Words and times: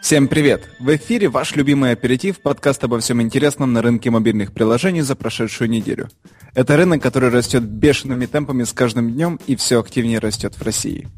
Всем 0.00 0.28
привет! 0.28 0.70
В 0.78 0.94
эфире 0.96 1.28
ваш 1.28 1.54
любимый 1.56 1.92
аперитив, 1.92 2.40
подкаст 2.40 2.82
обо 2.84 2.98
всем 3.00 3.20
интересном 3.20 3.72
на 3.72 3.82
рынке 3.82 4.10
мобильных 4.10 4.52
приложений 4.52 5.02
за 5.02 5.16
прошедшую 5.16 5.68
неделю. 5.68 6.08
Это 6.54 6.76
рынок, 6.76 7.02
который 7.02 7.30
растет 7.30 7.64
бешеными 7.64 8.26
темпами 8.26 8.64
с 8.64 8.72
каждым 8.72 9.12
днем 9.12 9.38
и 9.46 9.56
все 9.56 9.80
активнее 9.80 10.20
растет 10.20 10.54
в 10.54 10.62
России. 10.62 11.08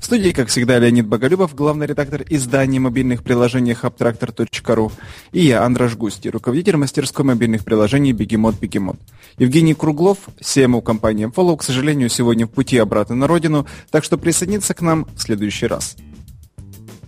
В 0.00 0.04
студии, 0.04 0.30
как 0.30 0.48
всегда, 0.48 0.78
Леонид 0.78 1.06
Боголюбов, 1.06 1.54
главный 1.54 1.86
редактор 1.86 2.22
издания 2.28 2.78
мобильных 2.78 3.22
приложений 3.22 3.76
hubtractor.ru 3.82 4.92
и 5.32 5.40
я, 5.40 5.64
Андраш 5.64 5.96
Густи, 5.96 6.28
руководитель 6.28 6.76
мастерской 6.76 7.24
мобильных 7.24 7.64
приложений 7.64 8.12
Бегемот 8.12 8.58
Бегемот. 8.58 8.98
Евгений 9.38 9.74
Круглов, 9.74 10.18
CMO 10.40 10.82
компании 10.82 11.26
Follow, 11.28 11.56
к 11.56 11.62
сожалению, 11.62 12.08
сегодня 12.10 12.46
в 12.46 12.50
пути 12.50 12.76
обратно 12.76 13.16
на 13.16 13.26
родину, 13.26 13.66
так 13.90 14.04
что 14.04 14.18
присоединиться 14.18 14.74
к 14.74 14.82
нам 14.82 15.06
в 15.16 15.20
следующий 15.20 15.66
раз. 15.66 15.96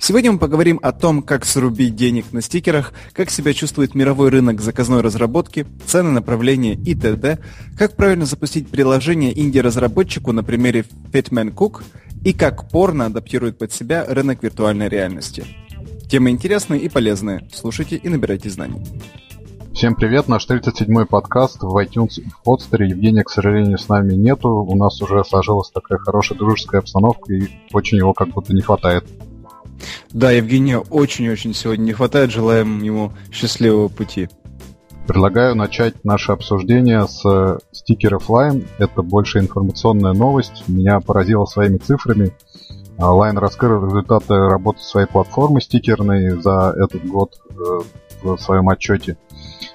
Сегодня 0.01 0.33
мы 0.33 0.38
поговорим 0.38 0.79
о 0.83 0.93
том, 0.93 1.23
как 1.23 1.45
срубить 1.45 1.97
денег 1.97 2.33
на 2.33 2.41
стикерах, 2.41 2.93
как 3.12 3.30
себя 3.30 3.52
чувствует 3.52 3.97
мировой 3.97 4.30
рынок 4.30 4.61
заказной 4.61 5.01
разработки, 5.01 5.66
цены, 5.87 6.11
направления 6.11 6.74
и 6.74 6.95
т.д., 6.95 7.41
как 7.77 7.97
правильно 7.97 8.24
запустить 8.24 8.69
приложение 8.69 9.38
инди-разработчику 9.38 10.33
на 10.33 10.45
примере 10.45 10.84
Fitman 11.12 11.52
Cook 11.52 11.83
и 12.24 12.33
как 12.33 12.71
порно 12.71 13.07
адаптирует 13.07 13.59
под 13.59 13.73
себя 13.73 14.05
рынок 14.09 14.43
виртуальной 14.43 14.88
реальности. 14.88 15.45
Темы 16.09 16.30
интересные 16.30 16.80
и 16.80 16.88
полезные. 16.88 17.49
Слушайте 17.52 17.96
и 17.96 18.09
набирайте 18.09 18.49
знаний. 18.51 18.87
Всем 19.74 19.95
привет, 19.95 20.27
наш 20.29 20.49
37-й 20.49 21.07
подкаст 21.07 21.62
в 21.62 21.77
iTunes 21.77 22.21
и 22.21 22.29
в 22.29 22.43
подстере. 22.43 22.88
Евгения, 22.88 23.24
к 23.24 23.30
сожалению, 23.30 23.79
с 23.79 23.88
нами 23.88 24.15
нету. 24.15 24.49
У 24.49 24.77
нас 24.77 25.02
уже 25.02 25.24
сложилась 25.24 25.71
такая 25.71 25.99
хорошая 25.99 26.38
дружеская 26.38 26.80
обстановка, 26.80 27.33
и 27.33 27.49
очень 27.73 27.99
его 27.99 28.12
как 28.12 28.29
будто 28.29 28.55
не 28.55 28.62
хватает. 28.62 29.05
Да, 30.10 30.30
Евгения 30.30 30.79
очень-очень 30.79 31.54
сегодня 31.54 31.84
не 31.84 31.93
хватает. 31.93 32.30
Желаем 32.30 32.82
ему 32.82 33.12
счастливого 33.30 33.88
пути. 33.88 34.29
Предлагаю 35.07 35.54
начать 35.54 36.04
наше 36.04 36.32
обсуждение 36.32 37.07
с 37.09 37.59
стикеров 37.73 38.29
Line. 38.29 38.66
Это 38.79 39.02
больше 39.02 39.38
информационная 39.38 40.12
новость. 40.12 40.65
Меня 40.68 41.01
поразило 41.01 41.46
своими 41.46 41.79
цифрами. 41.79 42.32
Line 42.99 43.38
раскрыл 43.38 43.87
результаты 43.87 44.34
работы 44.34 44.80
своей 44.80 45.06
платформы 45.06 45.60
стикерной 45.60 46.40
за 46.43 46.74
этот 46.76 47.06
год 47.06 47.40
э, 47.49 47.54
в 48.23 48.38
своем 48.38 48.68
отчете. 48.68 49.16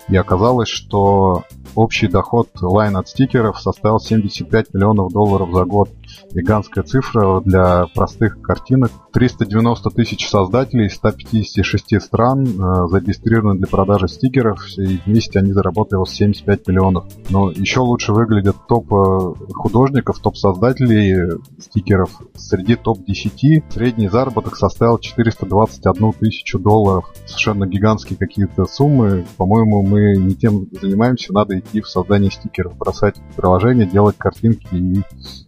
И 0.10 0.16
оказалось, 0.16 0.70
что 0.70 1.44
общий 1.76 2.08
доход 2.08 2.50
Line 2.62 2.98
от 2.98 3.08
стикеров 3.08 3.60
составил 3.60 4.00
75 4.00 4.74
миллионов 4.74 5.12
долларов 5.12 5.50
за 5.54 5.66
год– 5.66 5.90
гигантская 6.34 6.84
цифра 6.84 7.42
для 7.42 7.88
простых 7.94 8.42
картинок. 8.42 8.92
390 9.14 9.90
тысяч 9.92 10.28
создателей 10.28 10.88
из 10.88 10.96
156 10.96 12.02
стран 12.02 12.46
э, 12.46 12.88
зарегистрированы 12.88 13.60
для 13.60 13.68
продажи 13.68 14.08
стикеров, 14.08 14.60
и 14.78 15.00
вместе 15.06 15.40
они 15.40 15.54
заработали 15.54 16.04
75 16.04 16.68
миллионов. 16.68 17.06
Но 17.30 17.52
еще 17.52 17.82
лучше 17.82 18.12
выглядят 18.12 18.56
топ 18.68 18.92
э, 18.92 19.54
художников, 19.54 20.20
топ 20.20 20.36
создателей 20.36 21.40
стикеров. 21.60 22.10
Среди 22.36 22.76
топ-10 22.76 23.72
средний 23.72 24.10
заработок 24.10 24.56
составил 24.56 24.98
421 24.98 26.14
тысячу 26.14 26.58
долларов. 26.58 27.14
Совершенно 27.26 27.68
гигантские 27.68 28.18
какие-то 28.18 28.66
суммы. 28.66 29.26
По-моему, 29.38 29.84
мы 29.94 30.16
не 30.18 30.36
тем 30.36 30.68
занимаемся, 30.72 31.34
надо 31.34 31.60
идти 31.60 31.82
в 31.82 31.88
создание 31.88 32.32
стикеров, 32.32 32.76
бросать 32.78 33.16
приложение, 33.36 33.86
делать 33.86 34.18
картинки 34.18 34.68
и 34.72 35.02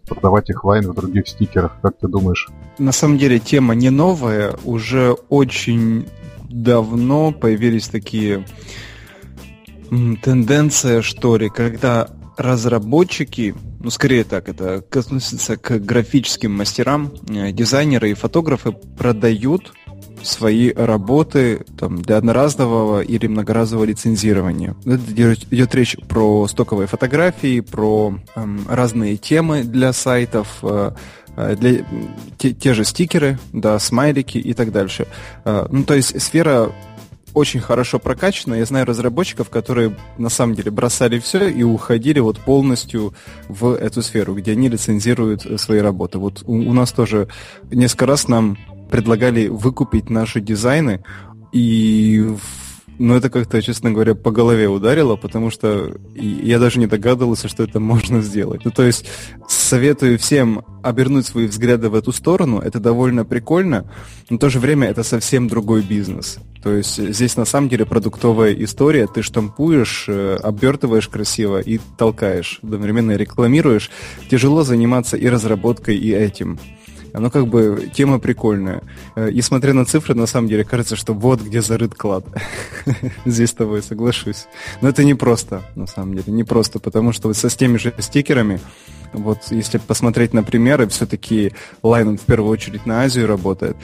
продавать 0.08 0.50
их 0.50 0.64
лайн 0.64 0.92
в 0.92 0.96
других 0.96 1.28
стикерах. 1.28 1.78
Как 1.82 1.98
ты 1.98 2.08
думаешь? 2.08 2.48
На 2.78 2.92
самом 2.92 3.18
деле 3.18 3.40
тема 3.40 3.74
не 3.74 3.90
новая. 3.90 4.56
Уже 4.64 5.14
очень 5.30 6.08
давно 6.50 7.32
появились 7.32 7.88
такие 7.88 8.46
тенденции, 10.22 11.02
что 11.02 11.38
ли, 11.38 11.50
когда 11.50 12.10
разработчики, 12.38 13.56
ну 13.80 13.90
скорее 13.90 14.26
так, 14.26 14.50
это 14.50 14.84
относится 14.92 15.58
к 15.58 15.80
графическим 15.80 16.52
мастерам, 16.52 17.14
э, 17.30 17.52
дизайнеры 17.52 18.12
и 18.12 18.14
фотографы 18.14 18.72
продают 18.72 19.74
свои 20.26 20.72
работы 20.74 21.66
там, 21.78 22.02
для 22.02 22.18
одноразового 22.18 23.02
или 23.02 23.28
многоразового 23.28 23.86
лицензирования. 23.86 24.76
Идет, 24.86 25.46
идет 25.52 25.76
речь 25.76 25.98
про 26.08 26.48
стоковые 26.48 26.88
фотографии, 26.88 27.60
про 27.60 28.18
эм, 28.36 28.66
разные 28.68 29.18
темы 29.18 29.64
для 29.64 29.94
сайтов, 29.94 30.60
э, 30.64 30.92
э, 31.38 31.56
для, 31.56 31.86
те, 32.38 32.54
те 32.54 32.74
же 32.74 32.84
стикеры, 32.84 33.40
да, 33.54 33.78
смайлики 33.80 34.38
и 34.38 34.54
так 34.54 34.72
дальше. 34.72 35.08
Э, 35.44 35.68
ну, 35.70 35.84
то 35.84 35.94
есть 35.94 36.22
сфера 36.22 36.72
очень 37.36 37.60
хорошо 37.60 38.00
прокачана. 38.00 38.56
Я 38.56 38.66
знаю 38.66 38.86
разработчиков, 38.86 39.50
которые 39.50 39.96
на 40.18 40.30
самом 40.30 40.56
деле 40.56 40.72
бросали 40.72 41.20
все 41.20 41.50
и 41.50 41.64
уходили 41.64 42.20
вот 42.20 42.40
полностью 42.40 43.14
в 43.50 43.74
эту 43.74 44.02
сферу, 44.02 44.36
где 44.36 44.54
они 44.54 44.70
лицензируют 44.70 45.46
свои 45.60 45.80
работы. 45.80 46.18
Вот 46.18 46.44
у, 46.46 46.54
у 46.54 46.74
нас 46.74 46.94
тоже 46.94 47.28
несколько 47.72 48.06
раз 48.06 48.30
нам 48.30 48.58
предлагали 48.90 49.48
выкупить 49.48 50.10
наши 50.10 50.42
дизайны, 50.42 51.04
и 51.52 52.24
ну, 52.98 53.16
это 53.16 53.30
как-то, 53.30 53.62
честно 53.62 53.92
говоря, 53.92 54.16
по 54.16 54.32
голове 54.32 54.68
ударило, 54.68 55.16
потому 55.16 55.50
что 55.50 55.98
я 56.16 56.60
даже 56.60 56.80
не 56.80 56.88
догадывался, 56.88 57.48
что 57.48 57.64
это 57.64 57.80
можно 57.82 58.22
сделать. 58.22 58.64
Ну, 58.64 58.72
то 58.72 58.84
есть, 58.84 59.06
советую 59.48 60.18
всем 60.18 60.64
обернуть 60.84 61.26
свои 61.26 61.48
взгляды 61.48 61.90
в 61.90 61.96
эту 61.96 62.12
сторону. 62.12 62.60
Это 62.60 62.80
довольно 62.80 63.26
прикольно, 63.26 63.92
но 64.30 64.38
в 64.38 64.40
то 64.40 64.50
же 64.50 64.60
время 64.60 64.88
это 64.88 65.04
совсем 65.04 65.48
другой 65.48 65.82
бизнес. 65.82 66.38
То 66.64 66.74
есть, 66.74 66.98
здесь 66.98 67.36
на 67.36 67.46
самом 67.46 67.70
деле 67.70 67.86
продуктовая 67.86 68.54
история. 68.54 69.08
Ты 69.08 69.22
штампуешь, 69.22 70.06
э, 70.08 70.38
обертываешь 70.42 71.08
красиво 71.08 71.60
и 71.60 71.80
толкаешь. 71.98 72.60
Одновременно 72.64 73.16
рекламируешь. 73.16 73.92
Тяжело 74.30 74.64
заниматься 74.64 75.18
и 75.18 75.28
разработкой, 75.28 75.98
и 75.98 76.12
этим. 76.12 76.60
Оно 77.16 77.30
как 77.30 77.48
бы 77.48 77.90
тема 77.94 78.20
прикольная. 78.20 78.82
Э, 79.16 79.30
и 79.32 79.42
смотря 79.42 79.74
на 79.74 79.86
цифры, 79.86 80.16
на 80.16 80.26
самом 80.26 80.50
деле 80.50 80.66
кажется, 80.66 80.98
что 80.98 81.14
вот 81.14 81.42
где 81.42 81.62
зарыт 81.62 81.96
клад. 81.96 82.26
Здесь 83.26 83.52
с 83.52 83.54
тобой 83.54 83.82
соглашусь. 83.82 84.48
Но 84.82 84.90
это 84.90 85.06
не 85.06 85.14
просто, 85.14 85.62
на 85.76 85.88
самом 85.88 86.16
деле, 86.16 86.34
не 86.34 86.44
просто, 86.44 86.80
потому 86.80 87.14
что 87.14 87.34
со 87.34 87.50
с 87.50 87.56
теми 87.56 87.78
же 87.78 87.94
стикерами, 88.00 88.60
вот 89.14 89.40
если 89.50 89.78
посмотреть 89.78 90.34
на 90.34 90.44
примеры, 90.44 90.88
все-таки 90.88 91.54
Line 91.82 92.18
в 92.18 92.22
первую 92.22 92.52
очередь 92.52 92.86
на 92.86 93.04
Азию 93.04 93.28
работает 93.28 93.78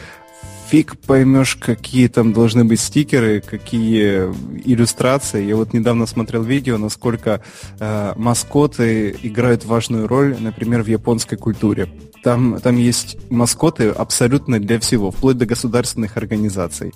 фиг 0.72 0.98
поймешь, 1.00 1.58
какие 1.58 2.08
там 2.08 2.32
должны 2.32 2.64
быть 2.64 2.80
стикеры, 2.80 3.42
какие 3.42 4.32
иллюстрации. 4.64 5.46
Я 5.46 5.58
вот 5.58 5.74
недавно 5.74 6.06
смотрел 6.06 6.44
видео, 6.44 6.78
насколько 6.78 7.42
э, 7.78 8.14
маскоты 8.16 9.14
играют 9.22 9.66
важную 9.66 10.08
роль, 10.08 10.38
например, 10.40 10.84
в 10.84 10.88
японской 10.88 11.36
культуре. 11.36 11.90
Там, 12.24 12.62
там 12.62 12.78
есть 12.78 13.18
маскоты 13.30 13.90
абсолютно 13.90 14.62
для 14.62 14.80
всего, 14.80 15.12
вплоть 15.12 15.38
до 15.38 15.46
государственных 15.46 16.16
организаций. 16.16 16.94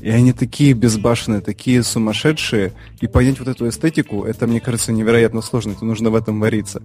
И 0.00 0.08
они 0.08 0.32
такие 0.32 0.72
безбашенные, 0.72 1.40
такие 1.40 1.82
сумасшедшие. 1.82 2.72
И 3.00 3.08
понять 3.08 3.40
вот 3.40 3.48
эту 3.48 3.68
эстетику, 3.68 4.22
это, 4.22 4.46
мне 4.46 4.60
кажется, 4.60 4.92
невероятно 4.92 5.42
сложно. 5.42 5.72
Это 5.72 5.84
нужно 5.84 6.10
в 6.10 6.14
этом 6.14 6.38
вариться. 6.38 6.84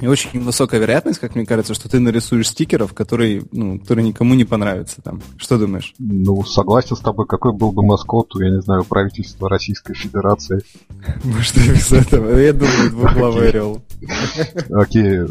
И 0.00 0.06
очень 0.06 0.40
высокая 0.40 0.80
вероятность, 0.80 1.18
как 1.18 1.34
мне 1.34 1.44
кажется, 1.44 1.74
что 1.74 1.88
ты 1.88 1.98
нарисуешь 1.98 2.48
стикеров, 2.48 2.94
которые, 2.94 3.42
ну, 3.50 3.80
которые 3.80 4.06
никому 4.06 4.34
не 4.34 4.44
понравятся 4.44 5.02
там. 5.02 5.20
Что 5.36 5.58
думаешь? 5.58 5.94
Ну, 5.98 6.44
согласен 6.44 6.94
с 6.94 7.00
тобой. 7.00 7.26
Какой 7.26 7.52
был 7.52 7.72
бы 7.72 7.84
маскот, 7.84 8.32
я 8.36 8.50
не 8.50 8.60
знаю, 8.60 8.84
правительства 8.84 9.48
Российской 9.48 9.94
Федерации? 9.94 10.60
Может, 11.24 11.56
без 11.56 11.90
этого? 11.90 12.38
Я 12.38 12.52
думаю, 12.52 12.90
двуглавый 12.90 13.48
орел. 13.48 13.82
Окей. 14.70 15.18
Э, 15.18 15.26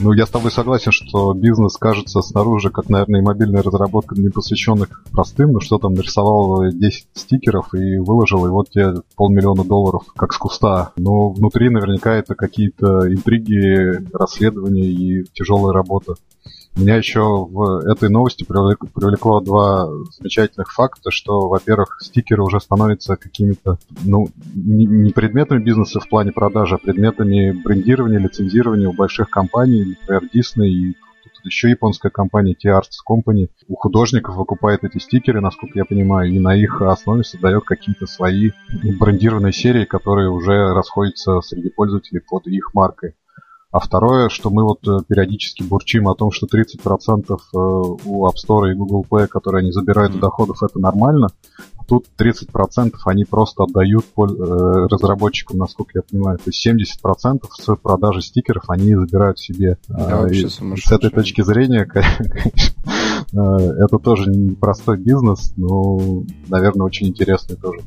ну, 0.00 0.12
я 0.12 0.26
с 0.26 0.30
тобой 0.30 0.50
согласен, 0.50 0.90
что 0.90 1.32
бизнес 1.32 1.76
кажется 1.76 2.20
снаружи, 2.20 2.70
как, 2.70 2.88
наверное, 2.88 3.20
и 3.20 3.24
мобильная 3.24 3.62
разработка 3.62 4.16
не 4.16 4.28
посвященных 4.28 5.04
простым. 5.12 5.52
Ну, 5.52 5.60
что 5.60 5.78
там, 5.78 5.94
нарисовал 5.94 6.68
10 6.68 7.06
стикеров 7.14 7.72
и 7.74 7.98
выложил, 7.98 8.44
и 8.46 8.50
вот 8.50 8.70
тебе 8.70 8.94
полмиллиона 9.14 9.64
долларов, 9.64 10.02
как 10.16 10.32
с 10.32 10.38
куста. 10.38 10.92
Но 10.96 11.28
внутри 11.30 11.70
наверняка 11.70 12.14
это 12.14 12.34
какие-то 12.34 13.12
интриги, 13.12 13.83
расследование 14.12 14.86
и 14.86 15.24
тяжелая 15.32 15.72
работа. 15.72 16.14
Меня 16.76 16.96
еще 16.96 17.20
в 17.20 17.86
этой 17.86 18.10
новости 18.10 18.44
привлекло 18.44 19.40
два 19.40 19.88
замечательных 20.18 20.72
факта, 20.72 21.12
что, 21.12 21.48
во-первых, 21.48 21.98
стикеры 22.00 22.42
уже 22.42 22.58
становятся 22.58 23.14
какими-то, 23.16 23.78
ну, 24.02 24.26
не 24.54 25.12
предметами 25.12 25.62
бизнеса 25.62 26.00
в 26.00 26.08
плане 26.08 26.32
продажи, 26.32 26.74
а 26.74 26.78
предметами 26.78 27.52
брендирования, 27.52 28.18
лицензирования 28.18 28.88
у 28.88 28.92
больших 28.92 29.30
компаний, 29.30 29.96
например, 30.00 30.22
Disney 30.34 30.66
и 30.66 30.96
еще 31.44 31.70
японская 31.70 32.10
компания 32.10 32.54
T-Arts 32.54 33.02
Company. 33.08 33.48
У 33.68 33.76
художников 33.76 34.34
выкупает 34.34 34.82
эти 34.82 34.98
стикеры, 34.98 35.40
насколько 35.40 35.78
я 35.78 35.84
понимаю, 35.84 36.32
и 36.32 36.38
на 36.38 36.56
их 36.56 36.80
основе 36.82 37.22
создает 37.22 37.64
какие-то 37.64 38.06
свои 38.06 38.50
брендированные 38.98 39.52
серии, 39.52 39.84
которые 39.84 40.30
уже 40.30 40.72
расходятся 40.72 41.40
среди 41.42 41.68
пользователей 41.68 42.20
под 42.20 42.46
их 42.46 42.74
маркой. 42.74 43.14
А 43.74 43.80
второе, 43.80 44.28
что 44.28 44.50
мы 44.50 44.62
вот 44.62 44.86
э, 44.86 45.00
периодически 45.04 45.64
бурчим 45.64 46.06
о 46.06 46.14
том, 46.14 46.30
что 46.30 46.46
30% 46.46 47.24
э, 47.26 47.36
у 47.56 48.24
App 48.24 48.34
Store 48.36 48.70
и 48.70 48.74
Google 48.74 49.04
Play, 49.10 49.26
которые 49.26 49.62
они 49.62 49.72
забирают 49.72 50.14
mm-hmm. 50.14 50.20
доходов, 50.20 50.62
это 50.62 50.78
нормально. 50.78 51.26
Тут 51.88 52.06
30% 52.16 52.92
они 53.06 53.24
просто 53.24 53.64
отдают 53.64 54.04
э, 54.16 54.22
разработчикам, 54.88 55.58
насколько 55.58 55.90
я 55.96 56.02
понимаю. 56.02 56.38
То 56.38 56.50
есть 56.50 56.64
70% 56.64 57.42
с 57.50 57.74
продажи 57.74 58.22
стикеров 58.22 58.62
они 58.68 58.94
забирают 58.94 59.40
себе. 59.40 59.76
Да, 59.88 60.22
а, 60.22 60.28
и 60.28 60.46
с 60.46 60.92
этой 60.92 61.10
точки 61.10 61.42
зрения, 61.42 61.84
это 63.32 63.98
тоже 63.98 64.30
не 64.30 64.54
простой 64.54 64.98
бизнес, 64.98 65.52
но, 65.56 66.22
наверное, 66.48 66.86
очень 66.86 67.08
интересный 67.08 67.56
тоже. 67.56 67.80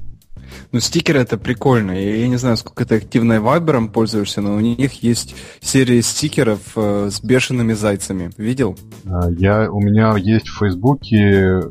Ну, 0.71 0.79
стикеры 0.79 1.19
это 1.19 1.37
прикольно. 1.37 1.91
Я, 1.91 2.27
не 2.27 2.37
знаю, 2.37 2.57
сколько 2.57 2.85
ты 2.85 2.95
активно 2.95 3.41
вайбером 3.41 3.89
пользуешься, 3.89 4.41
но 4.41 4.55
у 4.55 4.59
них 4.59 5.03
есть 5.03 5.35
серия 5.61 6.01
стикеров 6.01 6.59
э, 6.75 7.09
с 7.11 7.21
бешеными 7.21 7.73
зайцами. 7.73 8.31
Видел? 8.37 8.77
А, 9.05 9.29
я, 9.29 9.71
у 9.71 9.79
меня 9.79 10.15
есть 10.17 10.47
в 10.47 10.59
Фейсбуке 10.59 11.17
э, 11.17 11.61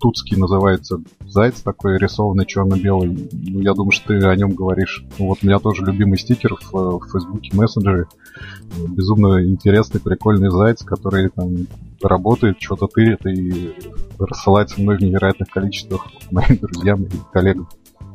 Туцкий 0.00 0.36
называется 0.36 0.98
заяц 1.26 1.60
такой 1.60 1.98
рисованный 1.98 2.46
черно-белый. 2.46 3.28
Ну, 3.32 3.60
я 3.60 3.74
думаю, 3.74 3.90
что 3.90 4.08
ты 4.08 4.26
о 4.26 4.36
нем 4.36 4.54
говоришь. 4.54 5.04
Ну, 5.18 5.26
вот 5.26 5.38
у 5.42 5.46
меня 5.46 5.58
тоже 5.58 5.84
любимый 5.84 6.18
стикер 6.18 6.54
в, 6.54 6.98
в 6.98 7.10
Фейсбуке 7.10 7.56
мессенджере. 7.56 8.06
Безумно 8.88 9.44
интересный, 9.44 10.00
прикольный 10.00 10.50
заяц, 10.50 10.82
который 10.82 11.28
там 11.30 11.66
работает, 12.02 12.60
что-то 12.60 12.86
тырит 12.86 13.26
и 13.26 13.74
рассылается 14.18 14.80
мной 14.80 14.98
в 14.98 15.00
невероятных 15.00 15.48
количествах 15.48 16.06
моим 16.30 16.58
друзьям 16.58 17.02
и 17.04 17.08
коллегам. 17.32 17.68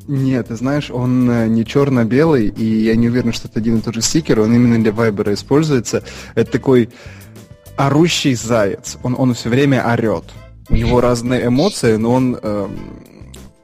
Нет, 0.08 0.48
ты 0.48 0.56
знаешь, 0.56 0.90
он 0.90 1.30
э, 1.30 1.48
не 1.48 1.66
черно-белый, 1.66 2.48
и 2.48 2.84
я 2.84 2.96
не 2.96 3.10
уверен, 3.10 3.34
что 3.34 3.48
это 3.48 3.60
один 3.60 3.78
и 3.78 3.82
тот 3.82 3.94
же 3.94 4.02
стикер, 4.02 4.40
он 4.40 4.54
именно 4.54 4.82
для 4.82 4.92
Вайбера 4.92 5.34
используется. 5.34 6.04
Это 6.36 6.52
такой 6.52 6.90
орущий 7.78 8.36
заяц, 8.36 8.98
он, 9.04 9.16
он 9.18 9.34
все 9.34 9.50
время 9.50 9.86
орет. 9.86 10.26
У 10.70 10.76
него 10.76 11.02
разные 11.02 11.48
эмоции, 11.48 11.96
но 11.98 12.14
он 12.14 12.38
э, 12.42 12.68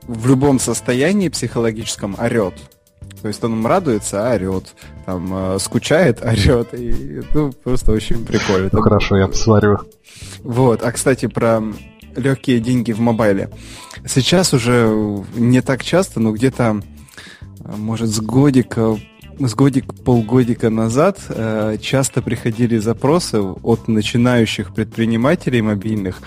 в 0.07 0.27
любом 0.27 0.59
состоянии 0.59 1.29
психологическом 1.29 2.15
орет. 2.19 2.53
То 3.21 3.27
есть 3.27 3.43
он 3.43 3.65
радуется, 3.65 4.29
а 4.29 4.35
орет. 4.35 4.75
Там 5.05 5.55
э, 5.55 5.59
скучает, 5.59 6.21
орет. 6.23 6.73
И, 6.73 7.21
ну, 7.33 7.51
просто 7.51 7.91
очень 7.91 8.25
прикольно. 8.25 8.69
Ну, 8.71 8.81
хорошо, 8.81 9.17
я 9.17 9.27
посмотрю. 9.27 9.79
Вот. 10.43 10.83
А, 10.83 10.91
кстати, 10.91 11.27
про 11.27 11.61
легкие 12.17 12.59
деньги 12.59 12.91
в 12.91 12.99
мобайле. 12.99 13.49
Сейчас 14.05 14.53
уже 14.53 15.23
не 15.35 15.61
так 15.61 15.83
часто, 15.83 16.19
но 16.19 16.31
где-то, 16.31 16.81
может, 17.63 18.09
с 18.09 18.19
годика 18.19 18.97
с 19.39 19.53
годик, 19.53 19.93
полгодика 20.03 20.69
назад 20.69 21.19
э, 21.29 21.77
часто 21.79 22.21
приходили 22.21 22.77
запросы 22.77 23.39
от 23.39 23.87
начинающих 23.87 24.73
предпринимателей 24.73 25.61
мобильных. 25.61 26.21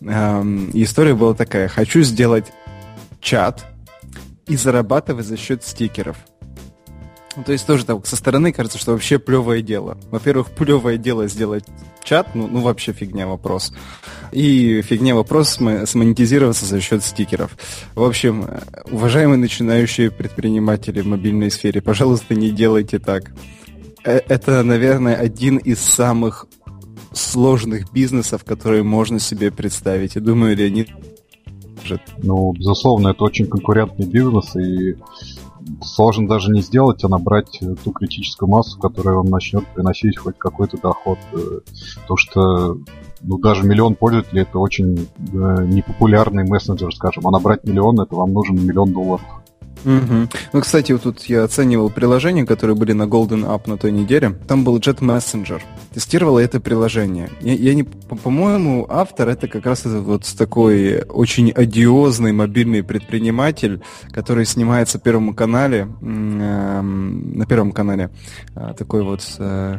Э, 0.00 0.42
история 0.72 1.14
была 1.14 1.34
такая. 1.34 1.68
Хочу 1.68 2.02
сделать 2.02 2.52
чат 3.20 3.64
и 4.46 4.56
зарабатывать 4.56 5.26
за 5.26 5.36
счет 5.36 5.64
стикеров. 5.64 6.16
Ну, 7.36 7.44
то 7.44 7.52
есть 7.52 7.66
тоже 7.66 7.84
так 7.84 8.06
со 8.06 8.16
стороны 8.16 8.52
кажется, 8.52 8.78
что 8.78 8.92
вообще 8.92 9.18
плевое 9.18 9.62
дело. 9.62 9.98
Во-первых, 10.10 10.50
плевое 10.50 10.98
дело 10.98 11.28
сделать 11.28 11.64
чат, 12.04 12.34
ну, 12.34 12.46
ну 12.46 12.60
вообще 12.60 12.92
фигня 12.92 13.26
вопрос. 13.26 13.72
И 14.32 14.82
фигня 14.82 15.14
вопрос 15.14 15.50
смонетизироваться 15.50 16.66
за 16.66 16.80
счет 16.80 17.02
стикеров. 17.02 17.56
В 17.94 18.02
общем, 18.02 18.48
уважаемые 18.90 19.38
начинающие 19.38 20.10
предприниматели 20.10 21.00
в 21.00 21.06
мобильной 21.06 21.50
сфере, 21.50 21.80
пожалуйста, 21.80 22.34
не 22.34 22.50
делайте 22.50 22.98
так. 22.98 23.32
Э, 24.04 24.20
это, 24.28 24.62
наверное, 24.62 25.14
один 25.14 25.56
из 25.56 25.80
самых 25.80 26.46
сложных 27.12 27.92
бизнесов, 27.92 28.44
которые 28.44 28.82
можно 28.82 29.20
себе 29.20 29.50
представить. 29.50 30.16
И 30.16 30.20
думаю, 30.20 30.56
Леонид 30.56 30.88
ну, 32.22 32.52
безусловно, 32.52 33.08
это 33.08 33.24
очень 33.24 33.46
конкурентный 33.46 34.06
бизнес, 34.06 34.54
и 34.56 34.96
сложно 35.82 36.28
даже 36.28 36.50
не 36.50 36.62
сделать, 36.62 37.04
а 37.04 37.08
набрать 37.08 37.60
ту 37.84 37.92
критическую 37.92 38.48
массу, 38.48 38.78
которая 38.78 39.16
вам 39.16 39.26
начнет 39.26 39.66
приносить 39.68 40.18
хоть 40.18 40.38
какой-то 40.38 40.78
доход. 40.78 41.18
Э, 41.32 41.60
то 42.06 42.16
что 42.16 42.78
ну, 43.22 43.38
даже 43.38 43.64
миллион 43.64 43.94
пользователей 43.94 44.42
это 44.42 44.58
очень 44.58 44.96
э, 44.96 45.64
непопулярный 45.66 46.44
мессенджер, 46.44 46.94
скажем. 46.94 47.26
А 47.26 47.30
набрать 47.30 47.64
миллион 47.64 48.00
это 48.00 48.14
вам 48.16 48.32
нужен 48.32 48.56
миллион 48.56 48.92
долларов. 48.92 49.41
Угу. 49.84 50.28
Ну, 50.52 50.60
кстати, 50.60 50.92
вот 50.92 51.02
тут 51.02 51.24
я 51.24 51.44
оценивал 51.44 51.90
приложения, 51.90 52.46
которые 52.46 52.76
были 52.76 52.92
на 52.92 53.04
Golden 53.04 53.44
App 53.46 53.68
на 53.68 53.76
той 53.76 53.92
неделе. 53.92 54.38
Там 54.46 54.64
был 54.64 54.78
Jet 54.78 54.98
Messenger. 54.98 55.60
Тестировала 55.92 56.38
это 56.38 56.60
приложение. 56.60 57.30
Я, 57.40 57.54
я 57.54 57.74
не, 57.74 57.82
по-моему, 57.84 58.86
автор 58.88 59.28
это 59.28 59.48
как 59.48 59.66
раз 59.66 59.84
вот 59.84 60.24
такой 60.36 61.02
очень 61.02 61.50
одиозный 61.50 62.32
мобильный 62.32 62.82
предприниматель, 62.82 63.82
который 64.10 64.46
снимается 64.46 64.98
на 64.98 65.02
Первом 65.02 65.34
канале, 65.34 65.88
э, 66.00 66.80
на 66.80 67.46
Первом 67.46 67.72
канале. 67.72 68.10
Э, 68.54 68.74
такой 68.76 69.02
вот 69.02 69.22
э, 69.38 69.78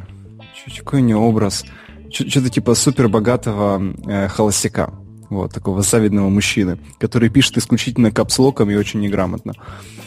какой 0.78 1.02
у 1.02 1.04
него 1.04 1.28
образ. 1.28 1.66
Что-то 2.12 2.50
типа 2.50 2.76
супер 2.76 3.10
богатого 3.10 3.82
э, 4.06 4.28
холостяка. 4.28 4.94
Вот, 5.34 5.52
такого 5.52 5.82
завидного 5.82 6.30
мужчины, 6.30 6.78
который 7.00 7.30
пишет 7.30 7.58
исключительно 7.58 8.12
капслоком 8.12 8.70
и 8.70 8.76
очень 8.76 9.00
неграмотно. 9.00 9.54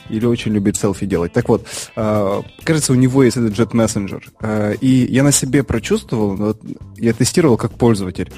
Или 0.08 0.24
очень 0.24 0.52
любит 0.52 0.76
селфи 0.76 1.04
делать. 1.04 1.32
Так 1.32 1.48
вот, 1.48 1.66
э, 1.96 2.42
кажется, 2.62 2.92
у 2.92 2.96
него 2.96 3.24
есть 3.24 3.36
этот 3.36 3.58
Jet 3.58 3.72
Messenger. 3.72 4.22
Э, 4.40 4.74
и 4.80 5.12
я 5.12 5.24
на 5.24 5.32
себе 5.32 5.64
прочувствовал, 5.64 6.36
вот, 6.36 6.60
я 6.96 7.12
тестировал 7.12 7.56
как 7.56 7.72
пользователь, 7.72 8.32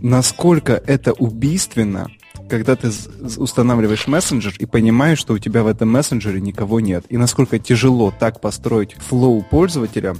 насколько 0.00 0.72
это 0.72 1.12
убийственно, 1.12 2.08
когда 2.48 2.76
ты 2.76 2.90
устанавливаешь 3.36 4.06
мессенджер 4.06 4.54
и 4.58 4.64
понимаешь, 4.64 5.18
что 5.18 5.34
у 5.34 5.38
тебя 5.38 5.62
в 5.62 5.66
этом 5.66 5.90
мессенджере 5.90 6.40
никого 6.40 6.80
нет. 6.80 7.04
И 7.10 7.18
насколько 7.18 7.58
тяжело 7.58 8.10
так 8.18 8.40
построить 8.40 8.94
флоу 8.94 9.42
пользователя, 9.42 10.16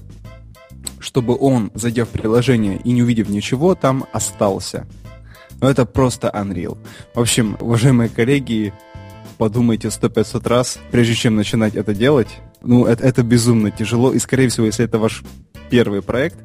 чтобы 0.98 1.36
он, 1.38 1.70
зайдя 1.74 2.04
в 2.04 2.08
приложение 2.08 2.78
и 2.84 2.92
не 2.92 3.02
увидев 3.02 3.30
ничего, 3.30 3.74
там 3.74 4.04
остался. 4.12 4.86
Но 5.60 5.68
это 5.68 5.84
просто 5.84 6.28
Unreal. 6.28 6.78
В 7.14 7.20
общем, 7.20 7.56
уважаемые 7.60 8.08
коллеги, 8.08 8.72
подумайте 9.38 9.88
100-500 9.88 10.48
раз, 10.48 10.78
прежде 10.90 11.14
чем 11.14 11.36
начинать 11.36 11.74
это 11.74 11.94
делать. 11.94 12.28
Ну, 12.62 12.86
это, 12.86 13.04
это 13.04 13.22
безумно 13.22 13.70
тяжело, 13.70 14.12
и, 14.12 14.18
скорее 14.18 14.48
всего, 14.48 14.66
если 14.66 14.84
это 14.84 14.98
ваш 14.98 15.22
первый 15.70 16.02
проект, 16.02 16.38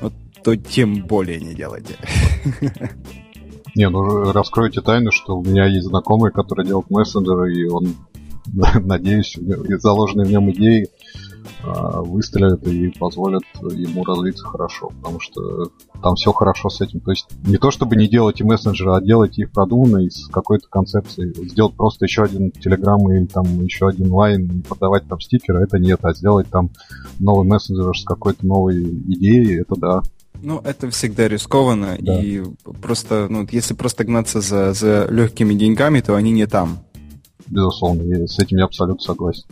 вот, 0.00 0.12
то 0.42 0.56
тем 0.56 1.02
более 1.02 1.40
не 1.40 1.54
делайте. 1.54 1.96
Не, 3.76 3.88
ну 3.88 4.32
раскройте 4.32 4.80
тайну, 4.80 5.12
что 5.12 5.38
у 5.38 5.44
меня 5.44 5.64
есть 5.66 5.86
знакомый, 5.86 6.32
который 6.32 6.66
делает 6.66 6.90
мессенджеры, 6.90 7.54
и 7.54 7.68
он, 7.68 7.94
надеюсь, 8.84 9.38
заложенные 9.80 10.26
в 10.26 10.30
нем 10.30 10.50
идеи 10.50 10.88
выстрелят 11.62 12.66
и 12.66 12.88
позволят 12.98 13.42
ему 13.72 14.04
развиться 14.04 14.44
хорошо, 14.44 14.88
потому 14.88 15.20
что 15.20 15.70
там 16.02 16.14
все 16.14 16.32
хорошо 16.32 16.68
с 16.68 16.80
этим. 16.80 17.00
То 17.00 17.10
есть 17.10 17.26
не 17.44 17.56
то 17.56 17.70
чтобы 17.70 17.96
не 17.96 18.08
делать 18.08 18.40
и 18.40 18.44
мессенджеры, 18.44 18.94
а 18.94 19.00
делать 19.00 19.38
их 19.38 19.50
продуманно 19.52 19.98
и 19.98 20.10
с 20.10 20.26
какой-то 20.28 20.68
концепцией. 20.68 21.32
Сделать 21.48 21.74
просто 21.74 22.06
еще 22.06 22.22
один 22.22 22.50
телеграм 22.50 23.00
или 23.12 23.26
там 23.26 23.44
еще 23.62 23.88
один 23.88 24.12
лайн 24.12 24.46
и 24.46 24.62
продавать 24.62 25.06
там 25.08 25.20
стикеры, 25.20 25.62
это 25.62 25.78
нет. 25.78 26.00
А 26.02 26.12
сделать 26.14 26.48
там 26.48 26.70
новый 27.18 27.46
мессенджер 27.46 27.96
с 27.96 28.04
какой-то 28.04 28.46
новой 28.46 28.82
идеей, 28.82 29.60
это 29.60 29.76
да. 29.76 30.02
Ну, 30.42 30.60
это 30.64 30.90
всегда 30.90 31.28
рискованно, 31.28 31.96
да. 31.98 32.18
и 32.22 32.42
просто, 32.80 33.26
ну, 33.28 33.46
если 33.50 33.74
просто 33.74 34.04
гнаться 34.04 34.40
за, 34.40 34.72
за 34.72 35.06
легкими 35.10 35.52
деньгами, 35.52 36.00
то 36.00 36.14
они 36.14 36.30
не 36.30 36.46
там. 36.46 36.78
Безусловно, 37.46 38.02
я 38.02 38.26
с 38.26 38.38
этим 38.38 38.58
я 38.58 38.64
абсолютно 38.64 39.02
согласен. 39.02 39.44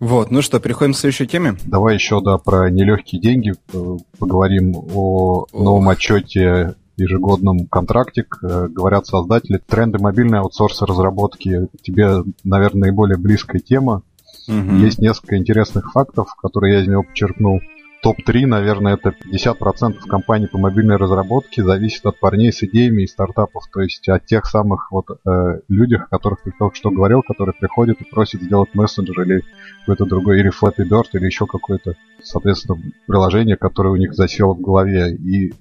Вот, 0.00 0.30
ну 0.30 0.42
что, 0.42 0.60
переходим 0.60 0.92
к 0.92 0.96
следующей 0.96 1.26
теме? 1.26 1.56
Давай 1.64 1.94
еще, 1.94 2.20
да, 2.20 2.38
про 2.38 2.70
нелегкие 2.70 3.20
деньги 3.20 3.54
э, 3.72 3.96
поговорим 4.18 4.74
о 4.76 5.46
новом 5.52 5.88
отчете 5.88 6.74
ежегодном 6.96 7.66
контракте. 7.66 8.26
Э, 8.42 8.68
говорят 8.68 9.06
создатели, 9.06 9.60
тренды 9.64 9.98
мобильной 9.98 10.40
аутсорса 10.40 10.86
разработки 10.86 11.68
тебе, 11.82 12.24
наверное, 12.42 12.88
наиболее 12.88 13.18
близкая 13.18 13.60
тема. 13.60 14.02
Угу. 14.48 14.76
Есть 14.76 14.98
несколько 14.98 15.36
интересных 15.36 15.92
фактов, 15.92 16.34
которые 16.40 16.74
я 16.74 16.82
из 16.82 16.88
него 16.88 17.02
подчеркнул 17.02 17.60
топ-3, 18.04 18.44
наверное, 18.44 18.94
это 18.94 19.14
50% 19.32 20.06
компаний 20.06 20.46
по 20.46 20.58
мобильной 20.58 20.96
разработке 20.96 21.64
зависит 21.64 22.04
от 22.04 22.20
парней 22.20 22.52
с 22.52 22.62
идеями 22.62 23.02
и 23.02 23.06
стартапов, 23.06 23.64
то 23.72 23.80
есть 23.80 24.06
от 24.10 24.26
тех 24.26 24.44
самых 24.44 24.92
вот 24.92 25.06
э, 25.08 25.60
людях, 25.68 26.02
о 26.02 26.16
которых 26.16 26.42
ты 26.42 26.52
только 26.58 26.76
что 26.76 26.90
говорил, 26.90 27.22
которые 27.22 27.54
приходят 27.58 28.02
и 28.02 28.04
просят 28.04 28.42
сделать 28.42 28.74
мессенджер 28.74 29.22
или 29.22 29.42
какой-то 29.80 30.04
другой, 30.04 30.40
или 30.40 30.50
Flappy 30.50 30.86
Bird, 30.86 31.06
или 31.14 31.24
еще 31.24 31.46
какое-то, 31.46 31.94
соответственно, 32.22 32.78
приложение, 33.06 33.56
которое 33.56 33.88
у 33.88 33.96
них 33.96 34.12
засело 34.12 34.52
в 34.52 34.60
голове. 34.60 35.14
И 35.14 35.54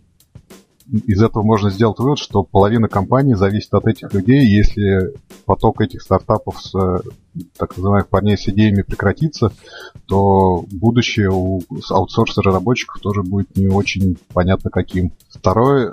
из 0.91 1.21
этого 1.21 1.43
можно 1.43 1.69
сделать 1.69 1.99
вывод, 1.99 2.19
что 2.19 2.43
половина 2.43 2.87
компании 2.87 3.33
зависит 3.33 3.73
от 3.73 3.87
этих 3.87 4.13
людей. 4.13 4.45
Если 4.45 5.13
поток 5.45 5.81
этих 5.81 6.01
стартапов 6.01 6.61
с 6.61 6.73
так 7.57 7.75
называемых 7.77 8.09
парней 8.09 8.37
с 8.37 8.47
идеями 8.47 8.83
прекратится, 8.83 9.51
то 10.07 10.65
будущее 10.71 11.29
у 11.31 11.61
аутсорс-разработчиков 11.89 13.01
тоже 13.01 13.23
будет 13.23 13.55
не 13.57 13.67
очень 13.67 14.17
понятно 14.33 14.69
каким. 14.69 15.13
Второй 15.29 15.87
э, 15.87 15.91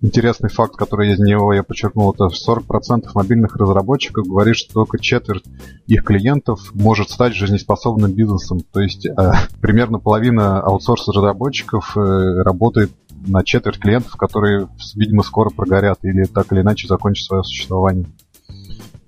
интересный 0.00 0.48
факт, 0.48 0.74
который 0.76 1.12
из 1.12 1.18
него 1.18 1.52
я 1.52 1.62
подчеркнул, 1.62 2.12
это 2.12 2.24
40% 2.24 3.08
мобильных 3.14 3.56
разработчиков 3.56 4.26
говорит, 4.26 4.56
что 4.56 4.72
только 4.72 4.98
четверть 4.98 5.44
их 5.86 6.04
клиентов 6.04 6.72
может 6.74 7.10
стать 7.10 7.34
жизнеспособным 7.34 8.12
бизнесом. 8.12 8.60
То 8.72 8.80
есть 8.80 9.06
э, 9.06 9.12
примерно 9.60 9.98
половина 9.98 10.60
аутсорс-разработчиков 10.62 11.96
э, 11.96 12.42
работает 12.42 12.90
на 13.26 13.44
четверть 13.44 13.78
клиентов, 13.78 14.12
которые, 14.16 14.68
видимо, 14.94 15.22
скоро 15.22 15.50
прогорят 15.50 15.98
или 16.02 16.24
так 16.24 16.52
или 16.52 16.60
иначе 16.60 16.88
закончат 16.88 17.26
свое 17.26 17.44
существование. 17.44 18.06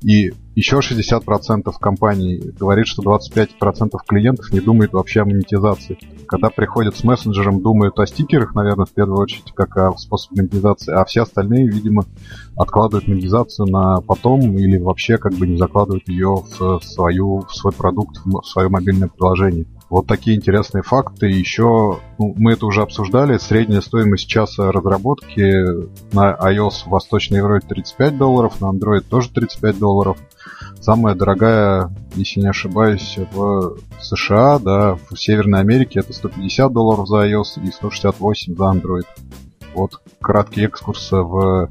И 0.04 0.33
еще 0.54 0.80
60% 0.80 1.73
компаний 1.80 2.52
говорит, 2.61 2.87
что 2.87 3.02
25% 3.02 3.92
клиентов 4.06 4.52
не 4.52 4.61
думают 4.61 4.92
вообще 4.92 5.23
о 5.23 5.25
монетизации. 5.25 5.99
Когда 6.28 6.50
приходят 6.50 6.94
с 6.94 7.04
мессенджером, 7.04 7.62
думают 7.62 7.99
о 7.99 8.06
стикерах, 8.06 8.54
наверное, 8.54 8.85
в 8.85 8.92
первую 8.92 9.18
очередь, 9.18 9.50
как 9.54 9.78
о 9.78 9.97
способе 9.97 10.42
монетизации, 10.42 10.92
а 10.92 11.06
все 11.06 11.23
остальные, 11.23 11.68
видимо, 11.68 12.04
откладывают 12.54 13.09
монетизацию 13.09 13.66
на 13.66 14.02
потом 14.02 14.40
или 14.59 14.76
вообще 14.76 15.16
как 15.16 15.33
бы 15.35 15.47
не 15.47 15.56
закладывают 15.56 16.06
ее 16.06 16.35
в, 16.59 16.80
свою, 16.83 17.40
в 17.40 17.54
свой 17.54 17.73
продукт, 17.73 18.21
в 18.26 18.42
свое 18.42 18.68
мобильное 18.68 19.09
приложение. 19.09 19.64
Вот 19.91 20.07
такие 20.07 20.37
интересные 20.37 20.83
факты. 20.83 21.26
Еще, 21.26 22.00
ну, 22.19 22.35
мы 22.37 22.53
это 22.53 22.67
уже 22.67 22.83
обсуждали, 22.83 23.38
средняя 23.38 23.81
стоимость 23.81 24.26
часа 24.26 24.73
разработки 24.73 25.41
на 26.14 26.33
iOS 26.33 26.85
в 26.87 26.91
Восточной 26.91 27.38
Европе 27.38 27.67
35 27.69 28.19
долларов, 28.19 28.61
на 28.61 28.67
Android 28.67 29.03
тоже 29.03 29.31
35 29.31 29.79
долларов. 29.79 30.19
Самая 30.81 31.14
дорогая, 31.14 31.91
если 32.14 32.41
не 32.41 32.49
ошибаюсь, 32.49 33.19
в 33.33 33.79
США, 34.00 34.59
да, 34.59 34.99
в 35.11 35.17
Северной 35.17 35.61
Америке 35.61 36.00
это 36.00 36.12
150 36.12 36.73
долларов 36.73 37.09
за 37.09 37.26
iOS 37.26 37.62
и 37.62 37.71
168 37.71 38.57
за 38.57 38.64
Android. 38.64 39.07
Вот 39.75 40.00
краткий 40.21 40.64
экскурс 40.64 41.11
в 41.11 41.69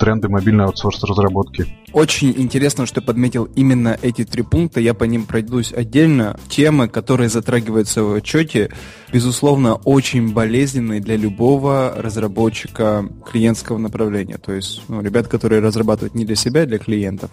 тренды 0.00 0.28
мобильной 0.28 0.64
аутсорс-разработки. 0.64 1.66
Очень 1.92 2.34
интересно, 2.36 2.86
что 2.86 3.02
подметил 3.02 3.44
именно 3.54 3.98
эти 4.00 4.24
три 4.24 4.42
пункта. 4.42 4.80
Я 4.80 4.94
по 4.94 5.04
ним 5.04 5.26
пройдусь 5.26 5.72
отдельно. 5.72 6.38
Темы, 6.48 6.88
которые 6.88 7.28
затрагиваются 7.28 8.02
в 8.02 8.14
отчете, 8.14 8.70
безусловно, 9.12 9.74
очень 9.74 10.32
болезненные 10.32 11.00
для 11.00 11.16
любого 11.16 11.94
разработчика 11.96 13.04
клиентского 13.30 13.76
направления. 13.78 14.38
То 14.38 14.52
есть 14.52 14.82
ну, 14.88 15.02
ребят, 15.02 15.28
которые 15.28 15.60
разрабатывают 15.60 16.14
не 16.14 16.24
для 16.24 16.36
себя, 16.36 16.62
а 16.62 16.66
для 16.66 16.78
клиентов. 16.78 17.30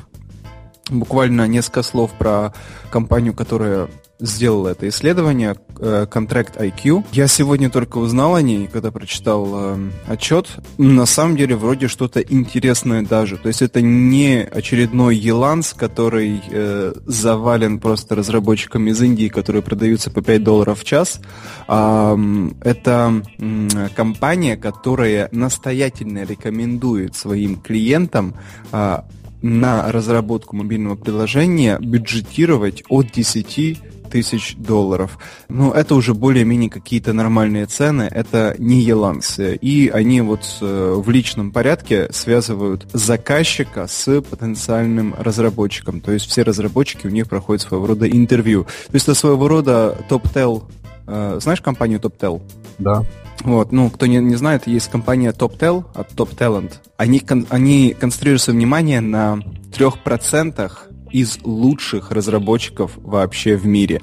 Буквально 0.89 1.47
несколько 1.47 1.83
слов 1.83 2.11
про 2.17 2.53
компанию, 2.91 3.33
которая 3.33 3.87
сделала 4.19 4.69
это 4.69 4.87
исследование, 4.89 5.55
э, 5.79 6.07
Contract 6.09 6.57
IQ. 6.57 7.05
Я 7.11 7.27
сегодня 7.27 7.69
только 7.69 7.97
узнал 7.97 8.35
о 8.35 8.41
ней, 8.41 8.67
когда 8.71 8.91
прочитал 8.91 9.47
э, 9.53 9.77
отчет. 10.07 10.49
На 10.77 11.05
самом 11.05 11.37
деле, 11.37 11.55
вроде 11.55 11.87
что-то 11.87 12.21
интересное 12.21 13.03
даже. 13.03 13.37
То 13.37 13.47
есть 13.47 13.61
это 13.61 13.81
не 13.81 14.43
очередной 14.43 15.15
Еланс, 15.15 15.73
который 15.73 16.41
э, 16.49 16.93
завален 17.05 17.79
просто 17.79 18.15
разработчиками 18.15 18.89
из 18.91 19.01
Индии, 19.01 19.27
которые 19.27 19.61
продаются 19.61 20.09
по 20.09 20.21
5 20.21 20.43
долларов 20.43 20.79
в 20.79 20.83
час. 20.83 21.19
А, 21.67 22.17
это 22.61 23.23
э, 23.37 23.89
компания, 23.95 24.57
которая 24.57 25.29
настоятельно 25.31 26.23
рекомендует 26.23 27.15
своим 27.15 27.57
клиентам 27.57 28.35
а, 28.71 29.05
на 29.41 29.91
разработку 29.91 30.55
мобильного 30.55 30.95
приложения 30.95 31.77
бюджетировать 31.79 32.83
от 32.89 33.11
10 33.11 33.77
тысяч 34.09 34.55
долларов. 34.57 35.17
Но 35.49 35.71
это 35.71 35.95
уже 35.95 36.13
более-менее 36.13 36.69
какие-то 36.69 37.13
нормальные 37.13 37.65
цены, 37.65 38.09
это 38.11 38.55
не 38.57 38.81
еланс. 38.81 39.39
И 39.39 39.91
они 39.93 40.21
вот 40.21 40.41
э, 40.61 40.93
в 40.95 41.09
личном 41.09 41.51
порядке 41.51 42.07
связывают 42.11 42.87
заказчика 42.93 43.87
с 43.87 44.21
потенциальным 44.21 45.15
разработчиком. 45.17 46.01
То 46.01 46.11
есть 46.11 46.27
все 46.27 46.43
разработчики 46.43 47.07
у 47.07 47.11
них 47.11 47.27
проходят 47.27 47.61
своего 47.61 47.87
рода 47.87 48.09
интервью. 48.09 48.63
То 48.63 48.93
есть 48.93 49.07
это 49.07 49.15
своего 49.15 49.47
рода 49.47 49.97
топ-тел. 50.09 50.63
Э, 51.07 51.39
знаешь 51.41 51.61
компанию 51.61 51.99
топ-тел? 51.99 52.41
Да. 52.79 53.03
Вот, 53.43 53.71
ну, 53.71 53.89
кто 53.89 54.05
не, 54.07 54.17
не 54.17 54.35
знает, 54.35 54.67
есть 54.67 54.89
компания 54.89 55.31
TopTel 55.31 55.85
от 55.93 56.11
Top 56.13 56.35
Talent. 56.35 56.73
Они, 56.97 57.19
кон, 57.19 57.45
они 57.49 57.95
концентрируют 57.97 58.41
свое 58.41 58.57
внимание 58.57 58.99
на 58.99 59.39
трех 59.73 59.99
процентах 59.99 60.86
из 61.11 61.39
лучших 61.43 62.11
разработчиков 62.11 62.91
вообще 62.97 63.55
в 63.55 63.65
мире. 63.65 64.01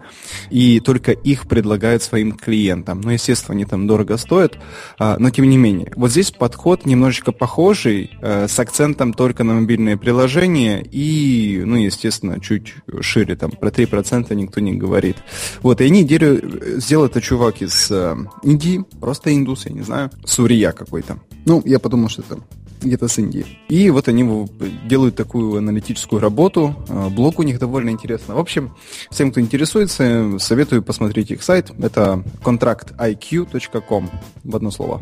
И 0.50 0.80
только 0.80 1.12
их 1.12 1.46
предлагают 1.49 2.02
своим 2.02 2.32
клиентам. 2.32 3.00
Ну, 3.00 3.11
естественно, 3.11 3.54
они 3.54 3.64
там 3.64 3.87
дорого 3.87 4.16
стоят, 4.16 4.58
а, 4.99 5.16
но 5.18 5.30
тем 5.30 5.49
не 5.49 5.56
менее. 5.56 5.92
Вот 5.96 6.11
здесь 6.11 6.30
подход 6.30 6.87
немножечко 6.87 7.32
похожий, 7.32 8.11
а, 8.23 8.46
с 8.49 8.58
акцентом 8.58 9.12
только 9.12 9.44
на 9.44 9.54
мобильные 9.54 9.96
приложения 9.96 10.82
и, 10.82 11.62
ну, 11.64 11.76
естественно, 11.76 12.40
чуть 12.40 12.75
шире, 13.00 13.37
там, 13.37 13.50
про 13.50 13.70
3% 13.70 14.34
никто 14.34 14.61
не 14.61 14.75
говорит. 14.75 15.16
Вот, 15.62 15.80
и 15.80 15.84
они 15.84 16.06
сделал 16.06 17.06
это 17.06 17.20
чувак 17.20 17.62
из 17.62 17.90
а, 17.90 18.16
Индии, 18.42 18.84
просто 19.00 19.34
индус, 19.34 19.66
я 19.66 19.73
не 19.73 19.82
знаю, 19.82 20.11
Сурия 20.25 20.73
какой-то. 20.73 21.18
Ну, 21.44 21.62
я 21.64 21.78
подумал, 21.78 22.08
что 22.08 22.23
это 22.23 22.38
где-то 22.85 23.09
с 23.09 23.19
Индии. 23.19 23.47
И 23.69 23.91
вот 23.91 24.09
они 24.09 24.49
делают 24.87 25.17
такую 25.17 25.59
аналитическую 25.59 26.21
работу. 26.21 26.75
А, 26.88 27.09
блог 27.09 27.38
у 27.38 27.43
них 27.43 27.59
довольно 27.59 27.91
интересный. 27.91 28.35
В 28.35 28.38
общем, 28.38 28.75
всем, 29.11 29.31
кто 29.31 29.41
интересуется, 29.41 30.38
советую 30.38 30.83
посмотреть 30.83 31.31
их 31.31 31.43
сайт. 31.43 31.71
Это 31.79 32.23
contractiq.com 32.43 34.11
в 34.45 34.57
одно 34.57 34.71
слово 34.71 35.00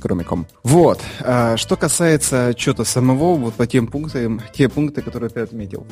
кроме 0.00 0.24
ком. 0.24 0.46
Вот. 0.62 1.00
А, 1.20 1.56
что 1.56 1.76
касается 1.76 2.48
отчета 2.48 2.84
самого, 2.84 3.36
вот 3.36 3.54
по 3.54 3.66
тем 3.66 3.86
пунктам, 3.86 4.40
те 4.52 4.68
пункты, 4.68 5.02
которые 5.02 5.30
ты 5.30 5.40
отметил. 5.40 5.86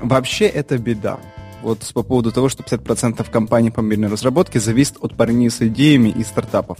Вообще 0.00 0.46
это 0.46 0.78
беда. 0.78 1.18
Вот 1.62 1.78
по 1.94 2.02
поводу 2.02 2.32
того, 2.32 2.48
что 2.48 2.62
50% 2.62 3.30
компаний 3.30 3.70
по 3.70 3.82
мобильной 3.82 4.08
разработке 4.08 4.60
зависит 4.60 4.96
от 5.00 5.16
парней 5.16 5.50
с 5.50 5.60
идеями 5.60 6.08
и 6.08 6.24
стартапов. 6.24 6.78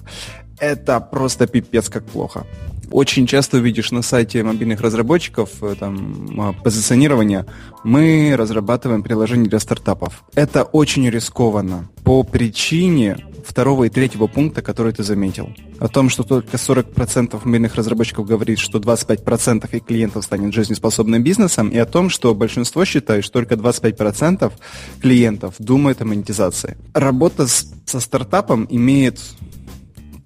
Это 0.59 1.01
просто 1.01 1.47
пипец 1.47 1.89
как 1.89 2.05
плохо 2.05 2.47
очень 2.91 3.27
часто 3.27 3.59
увидишь 3.59 3.93
на 3.93 4.03
сайте 4.03 4.43
мобильных 4.43 4.81
разработчиков 4.81 5.51
э, 5.63 5.75
там, 5.79 6.29
а, 6.39 6.53
позиционирование 6.53 7.47
«Мы 7.85 8.35
разрабатываем 8.37 9.03
приложение 9.03 9.49
для 9.49 9.61
стартапов». 9.61 10.25
Это 10.35 10.65
очень 10.65 11.09
рискованно 11.09 11.89
по 12.05 12.23
причине 12.25 13.19
второго 13.47 13.85
и 13.85 13.89
третьего 13.89 14.27
пункта, 14.27 14.63
который 14.63 14.93
ты 14.93 15.03
заметил. 15.03 15.51
О 15.79 15.89
том, 15.89 16.09
что 16.09 16.23
только 16.23 16.57
40% 16.57 17.41
мобильных 17.45 17.75
разработчиков 17.75 18.27
говорит, 18.27 18.59
что 18.59 18.79
25% 18.79 19.69
их 19.77 19.85
клиентов 19.85 20.25
станет 20.25 20.55
жизнеспособным 20.55 21.23
бизнесом, 21.23 21.69
и 21.69 21.79
о 21.79 21.87
том, 21.87 22.11
что 22.11 22.35
большинство 22.35 22.85
считает, 22.85 23.25
что 23.25 23.35
только 23.35 23.55
25% 23.55 24.53
клиентов 25.01 25.55
думают 25.59 26.01
о 26.03 26.05
монетизации. 26.05 26.77
Работа 26.95 27.47
с, 27.47 27.73
со 27.87 28.01
стартапом 28.01 28.67
имеет 28.71 29.21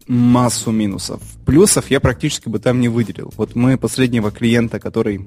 массу 0.07 0.71
минусов. 0.71 1.21
Плюсов 1.47 1.91
я 1.91 2.01
практически 2.01 2.49
бы 2.49 2.59
там 2.59 2.81
не 2.81 2.89
выделил. 2.89 3.33
Вот 3.37 3.55
мы 3.55 3.79
последнего 3.79 4.31
клиента, 4.31 4.79
который 4.79 5.27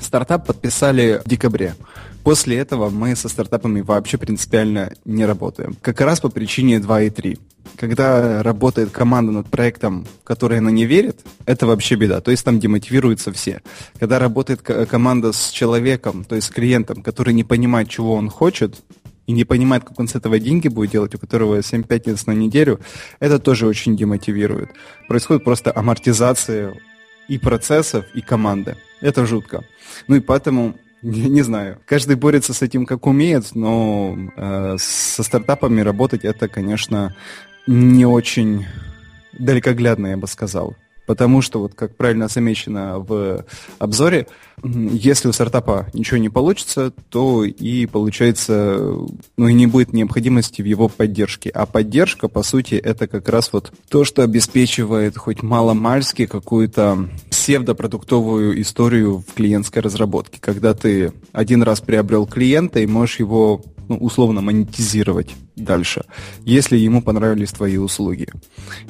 стартап 0.00 0.46
подписали 0.46 1.20
в 1.24 1.28
декабре. 1.28 1.74
После 2.24 2.58
этого 2.58 2.90
мы 2.90 3.16
со 3.16 3.28
стартапами 3.28 3.80
вообще 3.80 4.18
принципиально 4.18 4.92
не 5.04 5.24
работаем. 5.24 5.76
Как 5.80 6.00
раз 6.00 6.20
по 6.20 6.28
причине 6.28 6.78
2 6.78 7.02
и 7.02 7.10
3. 7.10 7.38
Когда 7.76 8.42
работает 8.42 8.90
команда 8.90 9.32
над 9.32 9.48
проектом, 9.48 10.06
который 10.24 10.58
она 10.58 10.70
не 10.70 10.84
верит, 10.84 11.20
это 11.46 11.66
вообще 11.66 11.94
беда. 11.94 12.20
То 12.20 12.30
есть 12.30 12.44
там 12.44 12.58
демотивируются 12.58 13.32
все. 13.32 13.62
Когда 13.98 14.18
работает 14.18 14.62
команда 14.62 15.32
с 15.32 15.50
человеком, 15.50 16.24
то 16.24 16.34
есть 16.34 16.48
с 16.48 16.50
клиентом, 16.50 17.02
который 17.02 17.34
не 17.34 17.44
понимает, 17.44 17.88
чего 17.88 18.14
он 18.14 18.30
хочет, 18.30 18.82
и 19.26 19.32
не 19.32 19.44
понимает, 19.44 19.84
как 19.84 20.00
он 20.00 20.08
с 20.08 20.14
этого 20.14 20.38
деньги 20.38 20.68
будет 20.68 20.90
делать, 20.90 21.14
у 21.14 21.18
которого 21.18 21.62
7 21.62 21.82
пятниц 21.82 22.26
на 22.26 22.32
неделю, 22.32 22.80
это 23.20 23.38
тоже 23.38 23.66
очень 23.66 23.96
демотивирует. 23.96 24.70
Происходит 25.06 25.44
просто 25.44 25.70
амортизация 25.74 26.74
и 27.28 27.38
процессов, 27.38 28.06
и 28.14 28.22
команды. 28.22 28.76
Это 29.00 29.26
жутко. 29.26 29.64
Ну 30.06 30.16
и 30.16 30.20
поэтому 30.20 30.76
не, 31.02 31.28
не 31.28 31.42
знаю. 31.42 31.78
Каждый 31.86 32.16
борется 32.16 32.52
с 32.52 32.62
этим 32.62 32.84
как 32.86 33.06
умеет, 33.06 33.54
но 33.54 34.16
э, 34.36 34.76
со 34.78 35.22
стартапами 35.22 35.80
работать 35.80 36.24
это, 36.24 36.48
конечно, 36.48 37.14
не 37.66 38.06
очень 38.06 38.66
далекоглядно, 39.32 40.08
я 40.08 40.16
бы 40.16 40.26
сказал. 40.26 40.74
Потому 41.08 41.40
что, 41.40 41.60
вот 41.60 41.72
как 41.72 41.96
правильно 41.96 42.28
замечено 42.28 42.98
в 42.98 43.46
обзоре, 43.78 44.26
если 44.62 45.26
у 45.26 45.32
стартапа 45.32 45.86
ничего 45.94 46.18
не 46.18 46.28
получится, 46.28 46.92
то 47.08 47.44
и 47.44 47.86
получается, 47.86 48.78
ну 49.38 49.48
и 49.48 49.54
не 49.54 49.66
будет 49.66 49.94
необходимости 49.94 50.60
в 50.60 50.66
его 50.66 50.88
поддержке. 50.88 51.48
А 51.48 51.64
поддержка, 51.64 52.28
по 52.28 52.42
сути, 52.42 52.74
это 52.74 53.06
как 53.06 53.26
раз 53.30 53.54
вот 53.54 53.72
то, 53.88 54.04
что 54.04 54.22
обеспечивает 54.22 55.16
хоть 55.16 55.42
мало-мальски 55.42 56.26
какую-то 56.26 57.08
псевдопродуктовую 57.30 58.60
историю 58.60 59.24
в 59.26 59.32
клиентской 59.32 59.80
разработке, 59.80 60.38
когда 60.42 60.74
ты 60.74 61.14
один 61.32 61.62
раз 61.62 61.80
приобрел 61.80 62.26
клиента 62.26 62.80
и 62.80 62.86
можешь 62.86 63.18
его 63.18 63.62
ну, 63.88 63.96
условно 63.96 64.42
монетизировать 64.42 65.34
дальше, 65.64 66.04
если 66.44 66.76
ему 66.76 67.02
понравились 67.02 67.50
твои 67.50 67.76
услуги. 67.76 68.28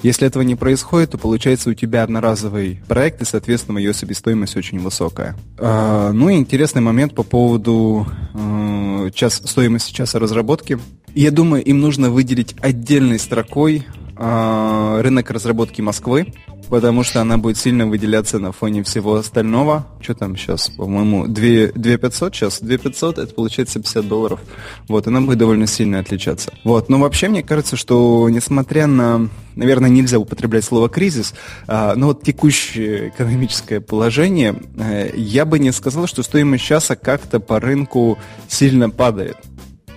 Если 0.03 0.27
этого 0.27 0.43
не 0.43 0.55
происходит, 0.55 1.13
то 1.13 1.19
получается 1.19 1.71
у 1.71 1.75
тебя 1.75 2.03
одноразовый 2.03 2.81
проект, 2.89 3.23
и, 3.23 3.25
соответственно, 3.25 3.79
ее 3.79 3.95
себестоимость 3.95 4.57
очень 4.57 4.81
высокая. 4.81 5.37
А, 5.59 6.13
ну 6.13 6.29
и 6.29 6.37
интересный 6.37 6.83
момент 6.83 7.15
по 7.15 7.23
поводу 7.23 8.07
э, 8.35 9.11
час, 9.15 9.43
стоимости 9.45 9.93
часа 9.93 10.19
разработки. 10.19 10.79
Я 11.15 11.31
думаю, 11.31 11.65
им 11.65 11.81
нужно 11.81 12.11
выделить 12.11 12.55
отдельной 12.61 13.19
строкой 13.19 13.87
рынок 14.19 15.31
разработки 15.31 15.81
Москвы, 15.81 16.33
потому 16.69 17.03
что 17.03 17.21
она 17.21 17.39
будет 17.39 17.57
сильно 17.57 17.87
выделяться 17.87 18.39
на 18.39 18.53
фоне 18.53 18.83
всего 18.83 19.15
остального. 19.15 19.87
Что 20.01 20.15
там 20.15 20.37
сейчас, 20.37 20.69
по-моему, 20.71 21.27
2, 21.27 21.73
2 21.75 21.97
500 21.97 22.35
сейчас? 22.35 22.61
2 22.61 22.79
500, 22.79 23.19
это 23.19 23.35
получается 23.35 23.81
50 23.81 24.09
долларов. 24.09 24.41
Вот, 24.89 25.07
она 25.07 25.21
будет 25.21 25.39
довольно 25.39 25.67
сильно 25.67 25.99
отличаться. 25.99 26.53
Вот, 26.65 26.89
но 26.89 26.99
вообще 26.99 27.29
мне 27.29 27.43
кажется, 27.43 27.77
что 27.77 28.29
несмотря 28.29 28.87
на, 28.87 29.29
наверное, 29.57 29.91
нельзя 29.91 30.19
употреблять 30.19 30.65
слово 30.65 30.89
кризис, 30.89 31.35
а, 31.67 31.95
но 31.95 32.09
вот 32.09 32.23
текущее 32.23 33.09
экономическое 33.09 33.81
положение, 33.81 34.57
а, 34.79 35.11
я 35.15 35.45
бы 35.45 35.59
не 35.59 35.73
сказал, 35.73 36.07
что 36.07 36.23
стоимость 36.23 36.65
часа 36.65 36.97
как-то 36.97 37.41
по 37.41 37.61
рынку 37.61 38.19
сильно 38.49 38.91
падает. 38.91 39.37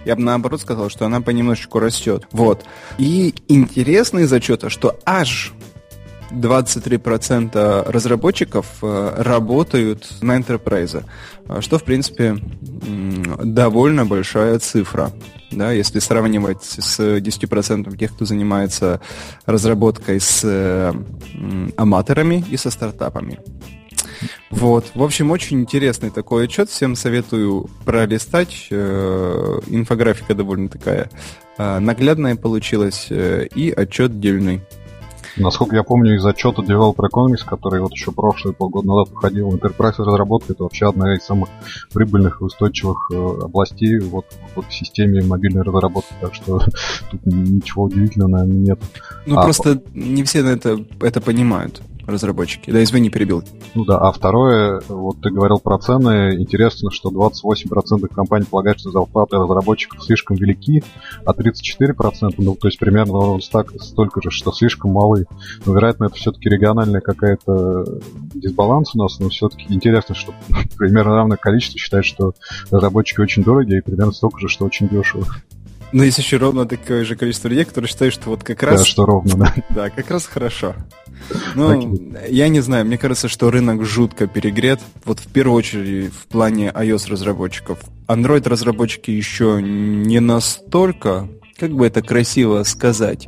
Я 0.06 0.16
бы 0.16 0.22
наоборот 0.24 0.62
сказал, 0.62 0.90
что 0.90 1.06
она 1.06 1.22
понемножечку 1.22 1.80
растет. 1.80 2.28
Вот. 2.32 2.66
И 2.98 3.36
интересно 3.48 4.20
из 4.20 4.34
отчета, 4.34 4.70
что 4.70 5.00
аж 5.06 5.54
23% 6.32 7.92
разработчиков 7.92 8.66
э, 8.82 9.14
работают 9.18 10.10
на 10.22 10.38
Enterprise, 10.38 11.04
что, 11.60 11.78
в 11.78 11.84
принципе, 11.84 12.38
довольно 13.44 14.06
большая 14.06 14.60
цифра. 14.60 15.12
Да, 15.52 15.74
если 15.74 16.00
сравнивать 16.00 16.64
с 16.64 17.00
10% 17.00 17.98
тех, 17.98 18.14
кто 18.14 18.24
занимается 18.24 19.02
разработкой 19.46 20.22
с 20.22 20.42
э, 20.46 20.94
аматорами 21.76 22.46
и 22.50 22.56
со 22.56 22.72
стартапами. 22.72 23.40
Вот. 24.50 24.92
В 24.94 25.04
общем, 25.04 25.32
очень 25.32 25.62
интересный 25.62 26.10
такой 26.10 26.46
отчет. 26.46 26.70
Всем 26.70 26.96
советую 26.96 27.70
пролистать. 27.86 28.68
Э, 28.72 29.60
инфографика 29.68 30.36
довольно 30.36 30.70
такая 30.70 31.10
наглядная 31.58 32.36
получилась 32.36 33.08
и 33.12 33.74
отчет 33.76 34.20
дельный. 34.20 34.62
Насколько 35.38 35.76
я 35.76 35.84
помню 35.84 36.16
из 36.16 36.26
отчета 36.26 36.62
Developer 36.62 37.08
Economics, 37.10 37.46
который 37.46 37.82
вот 37.82 37.94
еще 37.94 38.12
прошлые 38.12 38.54
полгода 38.54 38.88
назад 38.88 39.10
выходил, 39.14 39.50
Enterprise 39.50 39.96
разработка 39.98 40.54
это 40.54 40.64
вообще 40.64 40.90
одна 40.90 41.16
из 41.16 41.24
самых 41.24 41.50
прибыльных 41.94 42.42
и 42.42 42.44
устойчивых 42.44 43.10
э, 43.14 43.16
областей 43.44 44.00
вот, 44.00 44.26
в 44.56 44.72
системе 44.72 45.24
мобильной 45.24 45.64
разработки, 45.64 46.14
так 46.20 46.34
что 46.34 46.60
тут 47.12 47.26
ничего 47.26 47.84
удивительного, 47.84 48.30
наверное, 48.30 48.58
нет. 48.58 48.80
Ну 49.26 49.38
а, 49.38 49.44
просто 49.44 49.82
не 49.94 50.24
все 50.24 50.46
это, 50.46 50.84
это 51.02 51.22
понимают 51.22 51.82
разработчики. 52.12 52.70
Да, 52.72 52.84
извини, 52.84 53.10
перебил. 53.10 53.44
Ну 53.76 53.86
да, 53.86 53.98
а 53.98 54.12
второе, 54.12 54.82
вот 54.88 55.22
ты 55.22 55.30
говорил 55.30 55.60
про 55.60 55.78
цены, 55.78 56.36
интересно, 56.38 56.92
что 56.92 57.10
28% 57.10 58.08
компаний 58.14 58.46
полагают, 58.50 58.80
что 58.80 58.92
зарплаты 58.92 59.38
разработчиков 59.38 60.04
слишком 60.04 60.38
велики, 60.38 60.84
а 61.26 61.34
34%, 61.34 62.36
ну 62.38 62.56
то 62.56 62.68
есть 62.68 62.80
примерно 62.80 63.40
так, 63.52 63.72
столько 63.82 64.22
же, 64.22 64.32
что 64.32 64.52
слишком 64.52 64.92
малы. 64.92 65.26
Но, 65.66 65.74
вероятно, 65.74 66.06
это 66.06 66.16
все-таки 66.16 66.50
региональная 66.50 67.02
какая-то 67.02 68.00
дисбаланс 68.34 68.96
у 68.96 69.00
нас, 69.00 69.20
но 69.20 69.30
все-таки 69.30 69.74
интересно, 69.74 70.16
что 70.16 70.34
примерно 70.78 71.16
равное 71.16 71.38
количество 71.38 71.80
считает, 71.80 72.06
что 72.06 72.34
разработчики 72.70 73.20
очень 73.20 73.44
дорогие, 73.44 73.80
и 73.80 73.82
примерно 73.82 74.12
столько 74.12 74.40
же, 74.40 74.48
что 74.48 74.66
очень 74.66 74.88
дешево. 74.88 75.26
Но 75.92 76.04
есть 76.04 76.18
еще 76.18 76.38
ровно 76.38 76.66
такое 76.66 77.04
же 77.04 77.16
количество 77.16 77.48
людей, 77.48 77.66
которые 77.66 77.90
считают, 77.90 78.14
что 78.14 78.30
вот 78.30 78.44
как 78.44 78.64
раз... 78.64 78.82
Да, 78.82 78.86
что 78.86 79.06
ровно, 79.06 79.36
да. 79.36 79.54
Да, 79.70 79.90
как 79.90 80.10
раз 80.10 80.26
хорошо. 80.26 80.76
Ну, 81.56 81.98
я 82.30 82.50
не 82.50 82.62
знаю, 82.62 82.86
мне 82.86 82.98
кажется, 82.98 83.28
что 83.28 83.52
рынок 83.52 83.86
жутко 83.86 84.28
перегрет. 84.28 84.80
Вот 85.06 85.20
в 85.20 85.28
первую 85.28 85.58
очередь 85.58 86.14
в 86.14 86.28
плане 86.28 86.72
iOS-разработчиков. 86.74 87.80
Android-разработчики 88.08 89.12
еще 89.12 89.60
не 89.62 90.20
настолько, 90.20 91.28
как 91.58 91.72
бы 91.72 91.86
это 91.86 92.02
красиво 92.02 92.64
сказать, 92.64 93.28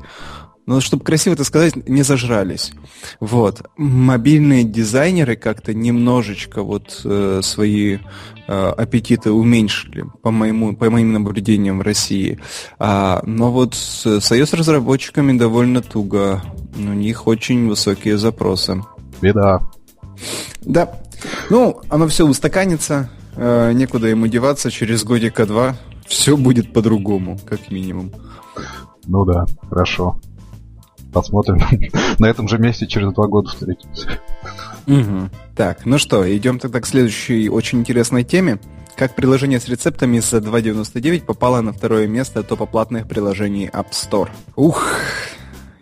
но 0.65 0.79
чтобы 0.79 1.03
красиво 1.03 1.33
это 1.33 1.43
сказать, 1.43 1.87
не 1.87 2.03
зажрались. 2.03 2.73
Вот. 3.19 3.63
Мобильные 3.77 4.63
дизайнеры 4.63 5.35
как-то 5.35 5.73
немножечко 5.73 6.63
вот 6.63 7.01
э, 7.03 7.41
свои 7.43 7.97
э, 8.47 8.73
аппетиты 8.77 9.31
уменьшили, 9.31 10.05
по, 10.21 10.31
моему, 10.31 10.75
по 10.75 10.89
моим 10.89 11.13
наблюдениям 11.13 11.79
в 11.79 11.81
России. 11.81 12.39
А, 12.79 13.21
но 13.25 13.51
вот 13.51 13.75
с, 13.75 14.05
с 14.05 14.31
iOS-разработчиками 14.31 15.37
довольно 15.37 15.81
туго. 15.81 16.41
У 16.75 16.81
них 16.81 17.27
очень 17.27 17.67
высокие 17.67 18.17
запросы. 18.17 18.81
Беда. 19.21 19.59
Да. 20.61 20.99
Ну, 21.49 21.81
оно 21.89 22.07
все 22.07 22.25
устаканится, 22.25 23.09
э, 23.35 23.71
некуда 23.73 24.07
ему 24.07 24.27
деваться, 24.27 24.71
через 24.71 25.03
годика 25.03 25.45
два 25.45 25.75
все 26.05 26.37
будет 26.37 26.73
по-другому, 26.73 27.39
как 27.45 27.71
минимум. 27.71 28.11
Ну 29.05 29.25
да, 29.25 29.45
хорошо. 29.69 30.19
Посмотрим. 31.13 31.61
На 32.19 32.25
этом 32.25 32.47
же 32.47 32.57
месте 32.57 32.87
через 32.87 33.13
два 33.13 33.27
года 33.27 33.49
встретимся. 33.49 34.19
Угу. 34.87 35.29
Так, 35.55 35.85
ну 35.85 35.97
что, 35.97 36.35
идем 36.35 36.59
тогда 36.59 36.81
к 36.81 36.87
следующей 36.87 37.49
очень 37.49 37.79
интересной 37.79 38.23
теме. 38.23 38.59
Как 38.95 39.15
приложение 39.15 39.59
с 39.59 39.67
рецептами 39.67 40.19
за 40.19 40.37
2.99 40.37 41.21
попало 41.25 41.61
на 41.61 41.73
второе 41.73 42.07
место 42.07 42.43
топа 42.43 42.65
платных 42.65 43.07
приложений 43.07 43.69
App 43.73 43.91
Store. 43.91 44.29
Ух, 44.55 44.87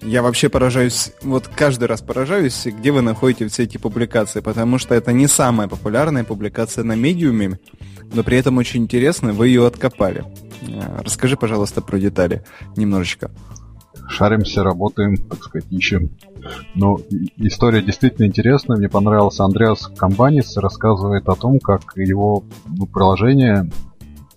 я 0.01 0.21
вообще 0.21 0.49
поражаюсь, 0.49 1.11
вот 1.21 1.47
каждый 1.47 1.85
раз 1.85 2.01
поражаюсь, 2.01 2.65
где 2.65 2.91
вы 2.91 3.01
находите 3.01 3.47
все 3.47 3.63
эти 3.63 3.77
публикации, 3.77 4.39
потому 4.39 4.77
что 4.77 4.95
это 4.95 5.11
не 5.11 5.27
самая 5.27 5.67
популярная 5.67 6.23
публикация 6.23 6.83
на 6.83 6.95
медиуме, 6.95 7.59
но 8.13 8.23
при 8.23 8.37
этом 8.37 8.57
очень 8.57 8.83
интересно, 8.83 9.33
вы 9.33 9.49
ее 9.49 9.67
откопали. 9.67 10.23
Э, 10.61 11.01
расскажи, 11.03 11.35
пожалуйста, 11.37 11.81
про 11.81 11.99
детали 11.99 12.43
немножечко 12.75 13.29
шаримся, 14.11 14.63
работаем, 14.63 15.17
так 15.17 15.43
сказать, 15.43 15.71
ищем. 15.71 16.09
Но 16.75 16.99
история 17.37 17.81
действительно 17.81 18.25
интересная. 18.25 18.77
Мне 18.77 18.89
понравился 18.89 19.43
Андреас 19.43 19.89
Камбанис, 19.97 20.57
рассказывает 20.57 21.27
о 21.27 21.35
том, 21.35 21.59
как 21.59 21.95
его 21.95 22.43
ну, 22.67 22.85
приложение, 22.85 23.69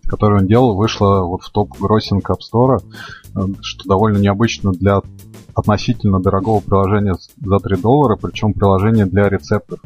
которое 0.07 0.41
он 0.41 0.47
делал, 0.47 0.75
вышло 0.75 1.25
вот 1.25 1.43
в 1.43 1.51
топ 1.51 1.79
гроссинг 1.79 2.31
App 2.31 2.39
Store, 2.41 2.79
э, 3.35 3.41
что 3.61 3.89
довольно 3.89 4.19
необычно 4.19 4.73
для 4.73 5.01
относительно 5.55 6.21
дорогого 6.21 6.61
приложения 6.61 7.15
за 7.41 7.59
3 7.59 7.77
доллара, 7.77 8.17
причем 8.17 8.53
приложение 8.53 9.07
для 9.07 9.29
рецептов. 9.29 9.81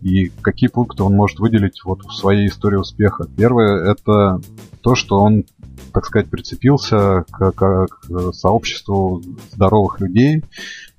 И 0.00 0.28
какие 0.42 0.68
пункты 0.68 1.02
он 1.02 1.14
может 1.14 1.40
выделить 1.40 1.82
вот 1.84 2.04
в 2.04 2.12
своей 2.12 2.46
истории 2.46 2.76
успеха? 2.76 3.26
Первое 3.36 3.90
это 3.90 4.40
то, 4.80 4.94
что 4.94 5.18
он 5.18 5.44
так 5.92 6.06
сказать, 6.06 6.30
прицепился 6.30 7.24
к, 7.30 7.52
к, 7.52 7.86
к 7.86 8.32
сообществу 8.32 9.22
здоровых 9.52 10.00
людей. 10.00 10.42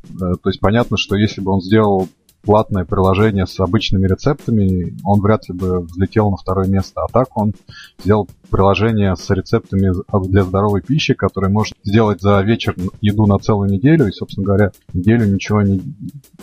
Э, 0.06 0.34
то 0.42 0.50
есть 0.50 0.60
понятно, 0.60 0.98
что 0.98 1.16
если 1.16 1.42
бы 1.42 1.52
он 1.52 1.62
сделал 1.62 2.08
платное 2.42 2.86
приложение 2.86 3.46
с 3.46 3.60
обычными 3.60 4.08
рецептами, 4.08 4.98
он 5.04 5.20
вряд 5.20 5.48
ли 5.50 5.56
бы 5.56 5.82
взлетел 5.82 6.32
на 6.32 6.38
второе 6.38 6.68
место. 6.68 7.02
А 7.02 7.08
так 7.12 7.36
он 7.36 7.54
сделал 8.00 8.28
приложение 8.50 9.16
с 9.16 9.30
рецептами 9.30 9.92
для 10.28 10.44
здоровой 10.44 10.82
пищи, 10.82 11.14
которое 11.14 11.50
может 11.50 11.76
сделать 11.84 12.22
за 12.22 12.42
вечер 12.42 12.76
еду 13.02 13.26
на 13.26 13.40
целую 13.40 13.70
неделю 13.70 14.08
и, 14.08 14.12
собственно 14.12 14.46
говоря, 14.46 14.72
неделю 14.94 15.26
ничего 15.26 15.62
не, 15.62 15.82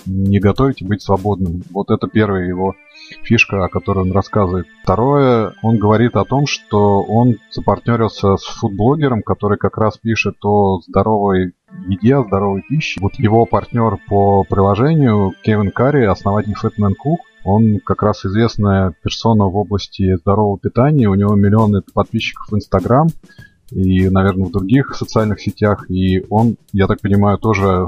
не 0.04 0.38
готовить 0.38 0.82
и 0.82 0.84
быть 0.84 1.02
свободным. 1.02 1.62
Вот 1.70 1.90
это 1.90 2.08
первая 2.08 2.46
его 2.46 2.74
фишка, 3.22 3.64
о 3.64 3.68
которой 3.68 4.00
он 4.00 4.12
рассказывает. 4.12 4.66
Второе, 4.82 5.54
он 5.62 5.78
говорит 5.78 6.16
о 6.16 6.24
том, 6.24 6.46
что 6.46 7.02
он 7.02 7.36
запартнерился 7.50 8.36
с 8.36 8.44
фудблогером, 8.44 9.22
который 9.22 9.58
как 9.58 9.78
раз 9.78 9.98
пишет 9.98 10.36
о 10.44 10.80
здоровой 10.86 11.54
еде, 11.88 12.16
о 12.16 12.24
здоровой 12.24 12.62
пище. 12.68 13.00
Вот 13.00 13.14
его 13.14 13.46
партнер 13.46 13.98
по 14.08 14.44
приложению 14.44 15.32
Кевин 15.42 15.70
Карри, 15.70 16.04
основатель 16.04 16.54
Fatman 16.54 16.92
Cook, 16.92 17.18
он 17.44 17.78
как 17.78 18.02
раз 18.02 18.24
известная 18.26 18.92
персона 19.02 19.44
в 19.44 19.56
области 19.56 20.16
здорового 20.16 20.58
питания. 20.58 21.08
У 21.08 21.14
него 21.14 21.36
миллионы 21.36 21.80
подписчиков 21.94 22.48
в 22.50 22.56
Инстаграм 22.56 23.06
и, 23.70 24.08
наверное, 24.08 24.46
в 24.46 24.50
других 24.50 24.94
социальных 24.96 25.40
сетях. 25.40 25.88
И 25.88 26.24
он, 26.28 26.56
я 26.72 26.88
так 26.88 27.00
понимаю, 27.00 27.38
тоже 27.38 27.86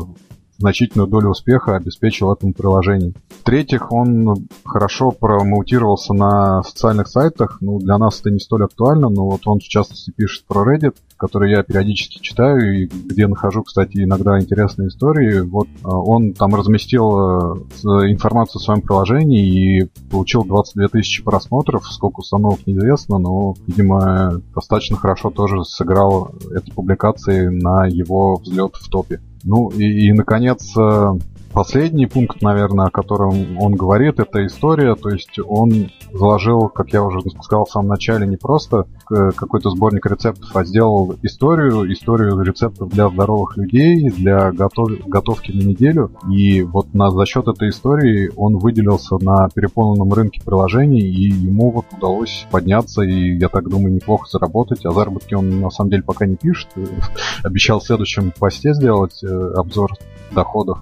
значительную 0.58 1.08
долю 1.08 1.30
успеха 1.30 1.76
обеспечил 1.76 2.32
этому 2.32 2.52
приложению. 2.52 3.14
В-третьих, 3.48 3.92
он 3.92 4.46
хорошо 4.62 5.10
промоутировался 5.10 6.12
на 6.12 6.62
социальных 6.64 7.08
сайтах. 7.08 7.56
Ну, 7.62 7.78
для 7.78 7.96
нас 7.96 8.20
это 8.20 8.30
не 8.30 8.40
столь 8.40 8.64
актуально, 8.64 9.08
но 9.08 9.26
вот 9.26 9.40
он, 9.46 9.58
в 9.60 9.62
частности, 9.62 10.10
пишет 10.10 10.44
про 10.46 10.70
Reddit, 10.70 10.96
который 11.16 11.52
я 11.52 11.62
периодически 11.62 12.20
читаю, 12.20 12.82
и 12.82 12.84
где 12.84 13.26
нахожу, 13.26 13.62
кстати, 13.62 14.04
иногда 14.04 14.38
интересные 14.38 14.88
истории. 14.88 15.40
Вот 15.40 15.66
а, 15.82 15.96
он 15.96 16.34
там 16.34 16.54
разместил 16.54 17.10
э, 17.10 18.10
информацию 18.10 18.60
о 18.60 18.64
своем 18.64 18.82
приложении 18.82 19.80
и 19.80 19.90
получил 20.10 20.44
22 20.44 20.88
тысячи 20.88 21.24
просмотров. 21.24 21.86
Сколько 21.90 22.20
установок 22.20 22.66
неизвестно, 22.66 23.16
но, 23.16 23.54
видимо, 23.66 24.42
достаточно 24.54 24.98
хорошо 24.98 25.30
тоже 25.30 25.64
сыграл 25.64 26.34
этой 26.54 26.74
публикации 26.74 27.48
на 27.48 27.86
его 27.86 28.36
взлет 28.36 28.74
в 28.74 28.90
топе. 28.90 29.22
Ну 29.42 29.70
и, 29.70 30.08
и 30.08 30.12
наконец, 30.12 30.76
э, 30.76 31.12
Последний 31.58 32.06
пункт, 32.06 32.40
наверное, 32.40 32.86
о 32.86 32.90
котором 32.90 33.58
он 33.58 33.74
говорит, 33.74 34.20
это 34.20 34.46
история. 34.46 34.94
То 34.94 35.08
есть 35.08 35.40
он 35.44 35.90
заложил, 36.12 36.68
как 36.68 36.92
я 36.92 37.02
уже 37.02 37.18
сказал 37.42 37.64
в 37.64 37.70
самом 37.72 37.88
начале, 37.88 38.28
не 38.28 38.36
просто 38.36 38.86
какой-то 39.08 39.70
сборник 39.70 40.06
рецептов, 40.06 40.54
а 40.54 40.62
сделал 40.62 41.16
историю, 41.22 41.92
историю 41.92 42.40
рецептов 42.42 42.90
для 42.90 43.08
здоровых 43.08 43.56
людей, 43.56 44.08
для 44.08 44.52
готов, 44.52 44.88
готовки 45.08 45.50
на 45.50 45.62
неделю. 45.62 46.12
И 46.30 46.62
вот 46.62 46.94
на, 46.94 47.10
за 47.10 47.26
счет 47.26 47.48
этой 47.48 47.70
истории 47.70 48.30
он 48.36 48.58
выделился 48.58 49.18
на 49.18 49.48
переполненном 49.48 50.12
рынке 50.12 50.40
приложений, 50.40 51.00
и 51.00 51.28
ему 51.32 51.72
вот 51.72 51.86
удалось 51.90 52.46
подняться 52.52 53.02
и, 53.02 53.36
я 53.36 53.48
так 53.48 53.68
думаю, 53.68 53.94
неплохо 53.94 54.28
заработать. 54.30 54.86
А 54.86 54.92
заработки 54.92 55.34
он 55.34 55.60
на 55.60 55.70
самом 55.70 55.90
деле 55.90 56.04
пока 56.04 56.24
не 56.24 56.36
пишет. 56.36 56.68
Обещал 57.42 57.80
в 57.80 57.84
следующем 57.84 58.32
посте 58.38 58.74
сделать 58.74 59.24
э, 59.24 59.52
обзор 59.56 59.90
доходов. 60.32 60.78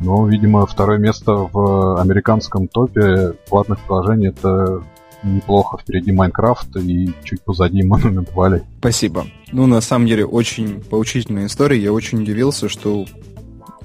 Но, 0.00 0.26
видимо, 0.26 0.66
второе 0.66 0.98
место 0.98 1.32
в 1.32 2.00
американском 2.00 2.68
топе 2.68 3.34
платных 3.48 3.80
приложений 3.80 4.28
это 4.28 4.82
неплохо. 5.22 5.78
Впереди 5.78 6.12
Майнкрафт 6.12 6.76
и 6.76 7.12
чуть 7.24 7.42
позади 7.42 7.82
Monument 7.82 8.32
Valley. 8.34 8.62
Спасибо. 8.78 9.26
Ну, 9.52 9.66
на 9.66 9.80
самом 9.80 10.06
деле, 10.06 10.26
очень 10.26 10.80
поучительная 10.82 11.46
история. 11.46 11.80
Я 11.80 11.92
очень 11.92 12.22
удивился, 12.22 12.68
что 12.68 13.06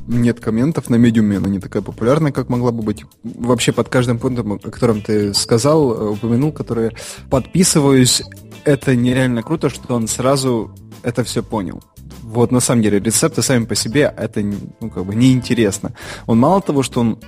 нет 0.08 0.39
комментов 0.39 0.89
на 0.89 0.95
медиуме, 0.95 1.38
она 1.38 1.50
не 1.50 1.60
такая 1.60 1.84
популярная, 1.84 2.32
как 2.32 2.50
могла 2.50 2.72
бы 2.72 2.82
быть. 2.82 3.06
Вообще 3.24 3.72
под 3.72 3.89
каждым 3.89 4.17
пунктом, 4.17 4.54
о 4.54 4.58
котором 4.58 5.02
ты 5.02 5.34
сказал, 5.34 5.93
э, 5.93 6.10
упомянул, 6.10 6.52
которые 6.52 6.93
подписываюсь, 7.30 8.24
это 8.65 8.95
нереально 8.95 9.43
круто, 9.43 9.69
что 9.69 9.93
он 9.93 10.08
сразу 10.08 10.72
это 11.04 11.24
все 11.24 11.43
понял 11.43 11.82
вот 12.29 12.51
на 12.51 12.59
самом 12.59 12.83
деле 12.83 12.99
рецепты 12.99 13.41
сами 13.41 13.65
по 13.65 13.75
себе 13.75 14.13
это 14.15 14.41
ну, 14.41 14.89
как 14.89 15.05
бы 15.05 15.15
неинтересно. 15.15 15.93
Он 16.27 16.37
мало 16.37 16.61
того, 16.61 16.83
что 16.83 17.01
он 17.01 17.19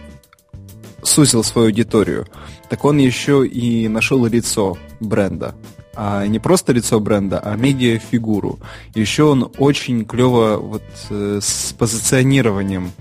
сузил 1.04 1.44
свою 1.44 1.68
аудиторию, 1.68 2.28
так 2.70 2.86
он 2.86 2.98
еще 3.00 3.46
и 3.48 3.88
нашел 3.88 4.24
лицо 4.26 4.78
бренда. 5.00 5.56
А 5.94 6.26
не 6.28 6.40
просто 6.40 6.72
лицо 6.72 7.00
бренда, 7.00 7.40
а 7.40 7.56
медиафигуру. 7.58 8.60
Еще 8.96 9.24
он 9.24 9.52
очень 9.58 10.06
клево 10.06 10.58
вот 10.58 10.84
э, 11.10 11.40
с 11.42 11.74
позиционированием 11.78 12.92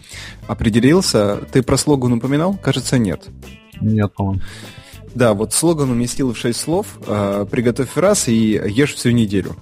определился. 0.48 1.36
Ты 1.52 1.62
про 1.62 1.76
слоган 1.76 2.14
упоминал? 2.14 2.58
Кажется, 2.60 2.98
нет. 2.98 3.28
Нет, 3.80 4.12
по-моему. 4.14 4.42
Да, 5.14 5.34
вот 5.34 5.52
слоган 5.52 5.90
уместил 5.90 6.32
в 6.32 6.38
шесть 6.38 6.60
слов. 6.60 6.98
Э, 7.06 7.46
«Приготовь 7.48 7.96
раз 7.96 8.26
и 8.28 8.60
ешь 8.66 8.94
всю 8.94 9.10
неделю». 9.10 9.54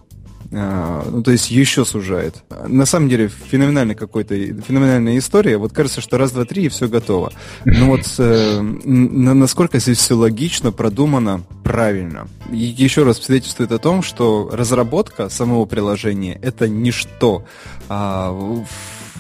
А, 0.51 1.07
ну, 1.11 1.23
то 1.23 1.31
есть 1.31 1.51
еще 1.51 1.85
сужает. 1.85 2.43
На 2.67 2.87
самом 2.87 3.09
деле, 3.09 3.29
феноменальная 3.29 3.95
какой-то, 3.95 4.35
феноменальная 4.35 5.19
история. 5.19 5.59
Вот 5.59 5.73
кажется, 5.73 6.01
что 6.01 6.17
раз, 6.17 6.33
два, 6.33 6.45
три, 6.45 6.65
и 6.65 6.69
все 6.69 6.89
готово. 6.89 7.33
Но 7.65 7.87
вот 7.87 8.07
э, 8.19 8.61
насколько 8.61 9.79
здесь 9.79 9.99
все 9.99 10.15
логично, 10.15 10.73
продумано, 10.73 11.43
правильно. 11.65 12.29
И 12.51 12.57
еще 12.57 13.03
раз 13.03 13.19
свидетельствует 13.19 13.73
о 13.73 13.79
том, 13.79 14.03
что 14.03 14.49
разработка 14.53 15.29
самого 15.29 15.67
приложения— 15.67 16.39
это 16.43 16.67
ничто 16.67 17.45
а, 17.89 18.31
в, 18.31 18.67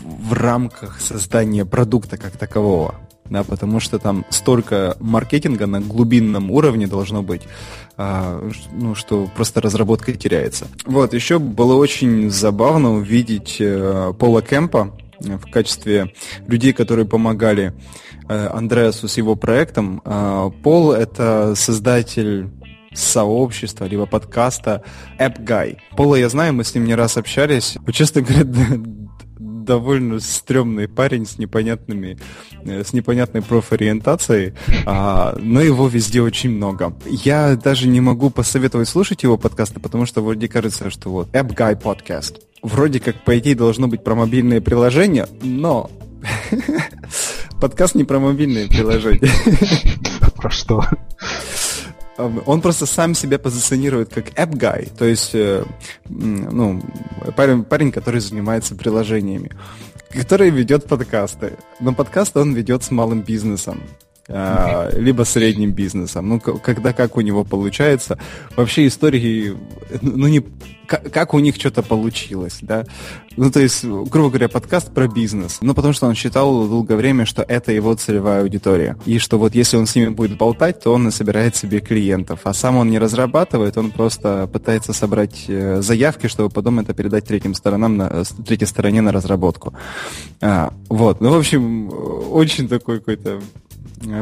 в 0.02 0.32
рамках 0.32 1.00
создания 1.00 1.66
продукта 1.66 2.16
как 2.16 2.36
такового 2.36 2.94
да, 3.30 3.44
потому 3.44 3.80
что 3.80 3.98
там 3.98 4.24
столько 4.30 4.96
маркетинга 5.00 5.66
на 5.66 5.80
глубинном 5.80 6.50
уровне 6.50 6.86
должно 6.86 7.22
быть, 7.22 7.42
а, 8.00 8.48
ну, 8.72 8.94
что 8.94 9.28
просто 9.34 9.60
разработка 9.60 10.12
теряется. 10.12 10.68
Вот, 10.86 11.14
еще 11.14 11.40
было 11.40 11.74
очень 11.74 12.30
забавно 12.30 12.94
увидеть 12.94 13.56
э, 13.58 14.12
Пола 14.16 14.40
Кемпа 14.40 14.96
в 15.18 15.50
качестве 15.50 16.14
людей, 16.46 16.72
которые 16.72 17.06
помогали 17.06 17.74
э, 18.28 18.46
Андреасу 18.54 19.08
с 19.08 19.16
его 19.16 19.34
проектом. 19.34 20.00
Э, 20.04 20.48
Пол— 20.62 20.92
это 20.92 21.54
создатель 21.56 22.50
сообщества, 22.94 23.84
либо 23.86 24.06
подкаста 24.06 24.84
App 25.18 25.44
Guy. 25.44 25.78
Пола 25.96 26.14
я 26.14 26.28
знаю, 26.28 26.54
мы 26.54 26.62
с 26.62 26.74
ним 26.76 26.84
не 26.84 26.94
раз 26.94 27.16
общались. 27.16 27.76
Честно 27.92 28.22
говоря, 28.22 28.44
довольно 29.68 30.18
стрёмный 30.18 30.88
парень 30.88 31.26
с 31.26 31.38
непонятными, 31.38 32.18
э, 32.64 32.82
с 32.82 32.94
непонятной 32.94 33.42
профориентацией, 33.42 34.54
а, 34.86 35.36
но 35.38 35.60
его 35.60 35.86
везде 35.88 36.22
очень 36.22 36.50
много. 36.50 36.96
Я 37.06 37.54
даже 37.54 37.86
не 37.86 38.00
могу 38.00 38.30
посоветовать 38.30 38.88
слушать 38.88 39.22
его 39.22 39.36
подкасты, 39.36 39.78
потому 39.78 40.06
что 40.06 40.22
вроде 40.22 40.48
кажется, 40.48 40.90
что 40.90 41.10
вот 41.10 41.28
App 41.32 41.54
Guy 41.54 41.80
Podcast. 41.80 42.40
Вроде 42.62 42.98
как, 42.98 43.24
по 43.24 43.38
идее, 43.38 43.54
должно 43.54 43.88
быть 43.88 44.02
про 44.02 44.14
мобильные 44.14 44.62
приложения, 44.62 45.28
но 45.42 45.90
подкаст 47.60 47.94
не 47.94 48.04
про 48.04 48.18
мобильные 48.18 48.68
приложения. 48.68 49.30
Про 50.38 50.50
что? 50.50 50.84
Он 52.18 52.60
просто 52.60 52.86
сам 52.86 53.14
себя 53.14 53.38
позиционирует 53.38 54.12
как 54.12 54.30
app 54.30 54.50
guy, 54.50 54.90
то 54.96 55.04
есть 55.04 55.34
э, 55.34 55.64
ну, 56.08 56.82
парень, 57.36 57.64
парень, 57.64 57.92
который 57.92 58.20
занимается 58.20 58.74
приложениями, 58.74 59.52
который 60.12 60.50
ведет 60.50 60.86
подкасты. 60.86 61.56
Но 61.80 61.94
подкасты 61.94 62.40
он 62.40 62.54
ведет 62.54 62.82
с 62.82 62.90
малым 62.90 63.22
бизнесом. 63.22 63.82
А, 64.30 64.90
либо 64.92 65.22
средним 65.22 65.72
бизнесом. 65.72 66.28
Ну, 66.28 66.38
когда 66.40 66.92
как 66.92 67.16
у 67.16 67.22
него 67.22 67.44
получается. 67.44 68.18
Вообще 68.56 68.86
истории, 68.86 69.56
ну, 70.02 70.28
не 70.28 70.44
как, 70.86 71.10
как 71.12 71.34
у 71.34 71.38
них 71.38 71.56
что-то 71.56 71.82
получилось, 71.82 72.58
да. 72.60 72.84
Ну, 73.36 73.50
то 73.50 73.60
есть, 73.60 73.84
грубо 73.84 74.28
говоря, 74.30 74.48
подкаст 74.48 74.92
про 74.92 75.06
бизнес. 75.06 75.58
Ну, 75.60 75.74
потому 75.74 75.94
что 75.94 76.06
он 76.06 76.14
считал 76.14 76.66
долгое 76.66 76.96
время, 76.96 77.24
что 77.24 77.42
это 77.42 77.72
его 77.72 77.94
целевая 77.94 78.42
аудитория. 78.42 78.96
И 79.06 79.18
что 79.18 79.38
вот 79.38 79.54
если 79.54 79.76
он 79.76 79.86
с 79.86 79.94
ними 79.94 80.08
будет 80.08 80.36
болтать, 80.36 80.82
то 80.82 80.92
он 80.92 81.08
и 81.08 81.10
собирает 81.10 81.56
себе 81.56 81.80
клиентов. 81.80 82.40
А 82.44 82.52
сам 82.52 82.76
он 82.76 82.90
не 82.90 82.98
разрабатывает, 82.98 83.78
он 83.78 83.90
просто 83.90 84.48
пытается 84.52 84.92
собрать 84.92 85.44
э, 85.48 85.80
заявки, 85.80 86.26
чтобы 86.26 86.50
потом 86.50 86.80
это 86.80 86.94
передать 86.94 87.26
третьим 87.26 87.54
сторонам, 87.54 87.96
на, 87.96 88.24
третьей 88.46 88.66
стороне 88.66 89.00
на 89.00 89.12
разработку. 89.12 89.74
А, 90.40 90.72
вот. 90.88 91.20
Ну, 91.20 91.30
в 91.30 91.38
общем, 91.38 91.90
очень 92.30 92.68
такой 92.68 92.98
какой-то 92.98 93.40
Э, 93.40 93.40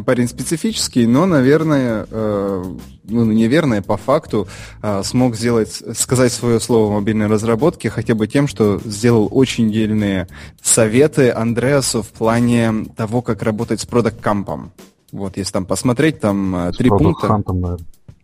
парень 0.05 0.29
специфический, 0.29 1.07
но, 1.07 1.27
наверное, 1.27 2.07
э, 2.11 2.65
ну, 3.05 3.25
неверное, 3.25 3.83
по 3.83 3.97
факту 3.97 4.49
э, 4.83 5.03
смог 5.05 5.37
сделать, 5.37 5.83
сказать 5.95 6.33
свое 6.33 6.61
слово 6.61 6.91
в 6.91 6.95
мобильной 6.95 7.27
разработке 7.27 7.91
хотя 7.91 8.15
бы 8.15 8.27
тем, 8.27 8.49
что 8.49 8.81
сделал 8.85 9.29
очень 9.31 9.71
дельные 9.71 10.29
советы 10.62 11.31
Андреасу 11.31 12.03
в 12.03 12.09
плане 12.09 12.87
того, 12.97 13.23
как 13.23 13.43
работать 13.43 13.81
с 13.81 13.87
продакт-кампом. 13.87 14.73
Вот, 15.12 15.37
если 15.37 15.53
там 15.53 15.67
посмотреть, 15.67 16.21
там 16.21 16.73
три 16.77 16.89
пункта. 16.89 17.29
Наверное. 17.29 17.79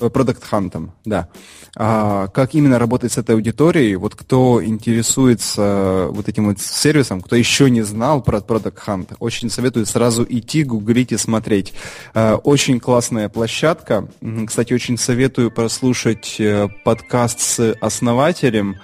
Product 0.06 0.42
Hunt, 0.50 0.90
да. 1.04 1.28
А, 1.74 2.28
как 2.28 2.54
именно 2.54 2.78
работать 2.78 3.12
с 3.12 3.18
этой 3.18 3.34
аудиторией, 3.34 3.96
вот 3.96 4.14
кто 4.14 4.62
интересуется 4.64 6.08
вот 6.10 6.28
этим 6.28 6.46
вот 6.46 6.60
сервисом, 6.60 7.20
кто 7.20 7.36
еще 7.36 7.70
не 7.70 7.82
знал 7.82 8.22
про 8.22 8.38
Product 8.38 8.78
Hunt, 8.86 9.16
очень 9.18 9.50
советую 9.50 9.86
сразу 9.86 10.26
идти, 10.28 10.64
гуглить 10.64 11.12
и 11.12 11.16
смотреть. 11.16 11.72
А, 12.14 12.36
очень 12.36 12.80
классная 12.80 13.28
площадка. 13.28 14.08
Кстати, 14.46 14.72
очень 14.72 14.98
советую 14.98 15.50
прослушать 15.50 16.36
э, 16.38 16.68
подкаст 16.84 17.40
с 17.40 17.74
основателем 17.80 18.76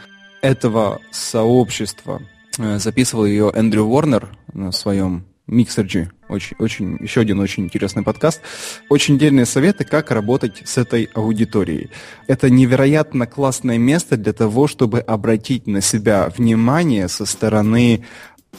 этого 0.43 1.01
сообщества. 1.11 2.23
Э, 2.59 2.79
записывал 2.79 3.27
ее 3.27 3.53
Эндрю 3.55 3.85
Уорнер 3.85 4.29
на 4.53 4.73
своем 4.73 5.27
Mixergy. 5.49 6.09
Очень, 6.29 6.57
очень, 6.59 6.99
еще 7.01 7.21
один 7.21 7.41
очень 7.41 7.65
интересный 7.65 8.03
подкаст. 8.03 8.41
Очень 8.89 9.19
дельные 9.19 9.47
советы, 9.47 9.85
как 9.85 10.11
работать 10.11 10.63
с 10.65 10.79
этой 10.79 11.09
аудиторией. 11.15 11.91
Это 12.27 12.51
невероятно 12.51 13.27
классное 13.27 13.79
место 13.79 14.17
для 14.17 14.33
того, 14.33 14.67
чтобы 14.67 15.01
обратить 15.01 15.67
на 15.67 15.81
себя 15.81 16.31
внимание 16.37 17.09
со 17.09 17.25
стороны 17.25 18.05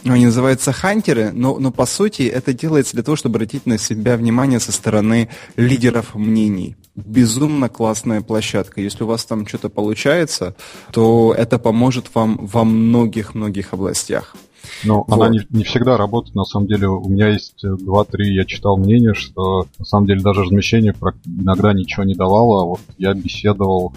ну, 0.04 0.14
они 0.14 0.26
называются 0.26 0.72
хантеры, 0.72 1.32
но, 1.34 1.60
но 1.60 1.72
по 1.72 1.86
сути 1.86 2.22
это 2.22 2.54
делается 2.54 2.94
для 2.94 3.04
того, 3.04 3.18
чтобы 3.18 3.36
обратить 3.36 3.66
на 3.66 3.78
себя 3.78 4.16
внимание 4.16 4.60
со 4.60 4.72
стороны 4.72 5.30
лидеров 5.58 6.16
мнений. 6.16 6.78
Безумно 6.96 7.68
классная 7.70 8.22
площадка. 8.22 8.82
Если 8.82 9.04
у 9.04 9.08
вас 9.08 9.26
там 9.26 9.46
что-то 9.46 9.70
получается, 9.70 10.56
то 10.92 11.34
это 11.38 11.60
поможет 11.60 12.14
вам 12.14 12.38
во 12.42 12.64
многих-многих 12.64 13.74
областях. 13.74 14.36
Ну, 14.84 15.04
вот. 15.08 15.14
она 15.14 15.30
не, 15.30 15.42
не 15.50 15.64
всегда 15.64 15.98
работает, 15.98 16.36
на 16.36 16.46
самом 16.46 16.68
деле. 16.68 16.88
У 16.88 17.10
меня 17.10 17.30
есть 17.30 17.62
два-три, 17.62 18.34
я 18.34 18.46
читал 18.46 18.78
мнение, 18.78 19.14
что 19.14 19.68
на 19.78 19.86
самом 19.86 20.08
деле 20.08 20.22
даже 20.22 20.44
размещение 20.44 20.94
иногда 21.26 21.74
ничего 21.74 22.04
не 22.04 22.16
давало. 22.16 22.62
А 22.62 22.66
вот 22.66 22.82
я 22.98 23.14
беседовал 23.14 23.94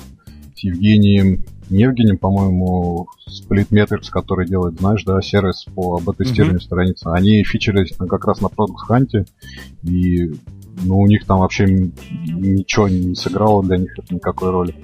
с 0.56 0.64
Евгением 0.64 1.44
Евгением, 1.72 2.18
по-моему, 2.18 3.08
Splitmetrics, 3.28 4.10
который 4.10 4.46
делает, 4.46 4.78
знаешь, 4.78 5.04
да, 5.04 5.20
сервис 5.22 5.64
по 5.74 5.96
АБ-тестированию 5.96 6.58
mm-hmm. 6.58 6.64
страницы. 6.64 7.06
Они 7.06 7.42
фичерились 7.44 7.96
как 7.96 8.26
раз 8.26 8.40
на 8.40 8.46
Product 8.46 8.88
Hunt, 8.88 9.26
и 9.84 10.32
ну, 10.84 10.98
у 10.98 11.06
них 11.06 11.24
там 11.24 11.38
вообще 11.38 11.64
ничего 11.66 12.88
не 12.88 13.14
сыграло 13.14 13.62
для 13.62 13.78
них 13.78 13.98
это 13.98 14.14
никакой 14.14 14.50
роли, 14.50 14.74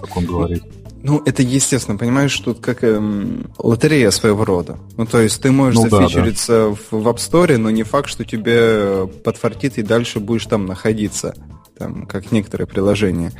как 0.00 0.16
он 0.16 0.24
говорит. 0.24 0.62
Ну, 1.02 1.22
это 1.24 1.42
естественно, 1.42 1.96
понимаешь, 1.96 2.38
тут 2.38 2.60
как 2.60 2.84
эм, 2.84 3.50
лотерея 3.58 4.10
своего 4.10 4.44
рода. 4.44 4.78
Ну, 4.96 5.06
то 5.06 5.20
есть 5.20 5.40
ты 5.40 5.50
можешь 5.50 5.80
ну, 5.80 5.88
зафичериться 5.88 6.52
да, 6.52 6.68
да. 6.68 6.74
В, 6.74 6.92
в 6.92 7.08
App 7.08 7.16
Store, 7.16 7.56
но 7.56 7.70
не 7.70 7.82
факт, 7.84 8.08
что 8.08 8.24
тебе 8.24 9.06
подфартит 9.06 9.78
и 9.78 9.82
дальше 9.82 10.20
будешь 10.20 10.46
там 10.46 10.66
находиться 10.66 11.34
там, 11.80 12.04
как 12.04 12.30
некоторые 12.30 12.66
приложения. 12.66 13.32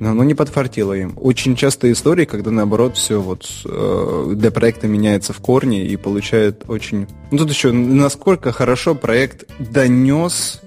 Но 0.00 0.10
оно 0.10 0.24
не 0.24 0.34
подфартило 0.34 0.94
им. 0.94 1.12
Очень 1.16 1.54
часто 1.54 1.90
истории, 1.92 2.24
когда 2.24 2.50
наоборот 2.50 2.96
все 2.96 3.20
вот 3.20 3.48
э, 3.64 4.32
для 4.34 4.50
проекта 4.50 4.88
меняется 4.88 5.32
в 5.32 5.38
корне 5.38 5.86
и 5.86 5.96
получает 5.96 6.64
очень... 6.66 7.06
Ну 7.30 7.38
тут 7.38 7.50
еще 7.50 7.70
насколько 7.70 8.50
хорошо 8.50 8.96
проект 8.96 9.44
донес 9.60 10.60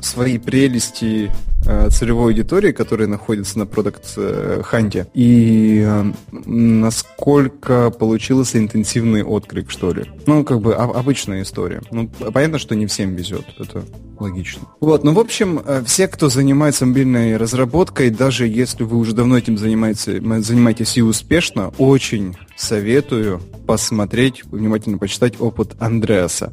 свои 0.00 0.38
прелести 0.38 1.30
э, 1.30 1.47
целевой 1.90 2.32
аудитории, 2.32 2.72
которая 2.72 3.08
находится 3.08 3.58
на 3.58 3.66
продукт 3.66 4.14
э, 4.16 4.62
ханте, 4.64 5.06
и 5.14 5.84
э, 5.86 6.12
насколько 6.46 7.90
получился 7.90 8.58
интенсивный 8.58 9.22
отклик, 9.22 9.70
что 9.70 9.92
ли. 9.92 10.04
Ну, 10.26 10.44
как 10.44 10.60
бы 10.60 10.74
обычная 10.74 11.42
история. 11.42 11.82
Ну, 11.90 12.08
понятно, 12.08 12.58
что 12.58 12.74
не 12.74 12.86
всем 12.86 13.14
везет, 13.14 13.44
это 13.58 13.84
логично. 14.18 14.62
Вот, 14.80 15.04
ну, 15.04 15.12
в 15.12 15.18
общем, 15.18 15.62
все, 15.84 16.08
кто 16.08 16.28
занимается 16.28 16.86
мобильной 16.86 17.36
разработкой, 17.36 18.10
даже 18.10 18.46
если 18.46 18.82
вы 18.84 18.96
уже 18.96 19.14
давно 19.14 19.38
этим 19.38 19.58
занимаетесь, 19.58 20.04
занимаетесь 20.44 20.96
и 20.96 21.02
успешно, 21.02 21.72
очень 21.78 22.36
советую 22.56 23.40
посмотреть, 23.66 24.44
внимательно 24.44 24.98
почитать 24.98 25.34
опыт 25.40 25.76
Андреаса. 25.78 26.52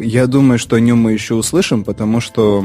Я 0.00 0.26
думаю, 0.26 0.58
что 0.58 0.76
о 0.76 0.80
нем 0.80 0.98
мы 0.98 1.12
еще 1.12 1.34
услышим, 1.34 1.84
потому 1.84 2.20
что 2.20 2.64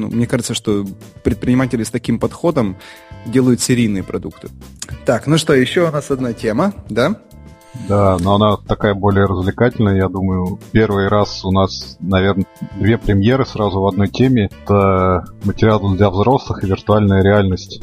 ну, 0.00 0.08
мне 0.08 0.26
кажется, 0.26 0.54
что 0.54 0.86
предприниматели 1.22 1.82
с 1.82 1.90
таким 1.90 2.18
подходом 2.18 2.76
делают 3.26 3.60
серийные 3.60 4.02
продукты. 4.02 4.48
Так, 5.04 5.26
ну 5.26 5.38
что, 5.38 5.54
еще 5.54 5.88
у 5.88 5.92
нас 5.92 6.10
одна 6.10 6.32
тема, 6.32 6.72
да? 6.88 7.16
Да, 7.88 8.16
но 8.20 8.36
она 8.36 8.56
такая 8.56 8.94
более 8.94 9.26
развлекательная, 9.26 9.96
я 9.96 10.08
думаю. 10.08 10.58
Первый 10.72 11.08
раз 11.08 11.44
у 11.44 11.52
нас, 11.52 11.96
наверное, 12.00 12.46
две 12.76 12.98
премьеры 12.98 13.44
сразу 13.44 13.80
в 13.80 13.86
одной 13.86 14.08
теме. 14.08 14.48
Это 14.64 15.24
материал 15.44 15.80
для 15.94 16.10
взрослых 16.10 16.64
и 16.64 16.66
виртуальная 16.66 17.22
реальность. 17.22 17.82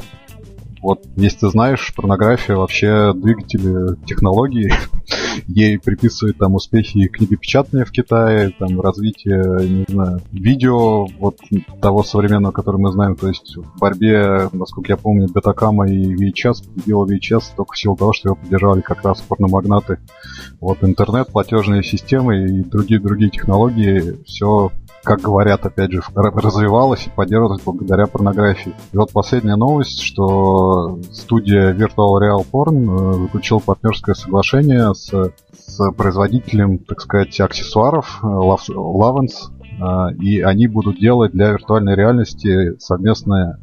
Вот, 0.81 1.05
если 1.15 1.39
ты 1.39 1.49
знаешь, 1.49 1.93
порнография 1.95 2.57
вообще 2.57 3.13
двигатель 3.13 3.97
технологий. 4.05 4.73
Ей 5.47 5.79
приписывают 5.79 6.37
там 6.37 6.55
успехи 6.55 7.07
книгопечатания 7.07 7.85
в 7.85 7.91
Китае, 7.91 8.53
там 8.57 8.79
развитие, 8.79 9.43
не 9.67 9.85
знаю, 9.87 10.21
видео 10.31 11.05
вот 11.19 11.37
того 11.81 12.03
современного, 12.03 12.51
который 12.51 12.77
мы 12.77 12.91
знаем. 12.91 13.15
То 13.15 13.27
есть 13.27 13.55
в 13.55 13.79
борьбе, 13.79 14.49
насколько 14.51 14.91
я 14.91 14.97
помню, 14.97 15.27
Бетакама 15.27 15.89
и 15.89 16.13
VHS 16.13 16.67
победила 16.67 17.05
VHS 17.05 17.43
только 17.55 17.73
в 17.73 17.77
силу 17.77 17.95
того, 17.95 18.13
что 18.13 18.29
его 18.29 18.35
поддержали 18.35 18.81
как 18.81 19.03
раз 19.03 19.21
порномагнаты. 19.21 19.99
Вот 20.59 20.83
интернет, 20.83 21.27
платежные 21.27 21.83
системы 21.83 22.45
и 22.45 22.63
другие-другие 22.63 23.29
технологии, 23.29 24.23
все 24.25 24.71
как 25.03 25.19
говорят, 25.19 25.65
опять 25.65 25.91
же, 25.91 26.01
развивалась 26.15 27.07
и 27.07 27.09
поддерживалась 27.09 27.61
благодаря 27.61 28.07
порнографии. 28.07 28.73
И 28.93 28.97
вот 28.97 29.11
последняя 29.11 29.57
новость, 29.57 30.01
что 30.01 30.99
студия 31.11 31.73
Virtual 31.73 32.19
Real 32.21 32.45
Porn 32.49 32.85
э, 32.85 33.23
заключила 33.23 33.59
партнерское 33.59 34.15
соглашение 34.15 34.92
с, 34.93 35.33
с 35.51 35.91
производителем, 35.91 36.79
так 36.79 37.01
сказать, 37.01 37.39
аксессуаров 37.39 38.19
э, 38.23 38.25
Lavens, 38.25 39.51
э, 39.61 40.15
и 40.21 40.41
они 40.41 40.67
будут 40.67 40.99
делать 40.99 41.31
для 41.31 41.51
виртуальной 41.51 41.95
реальности 41.95 42.77
совместное, 42.79 43.59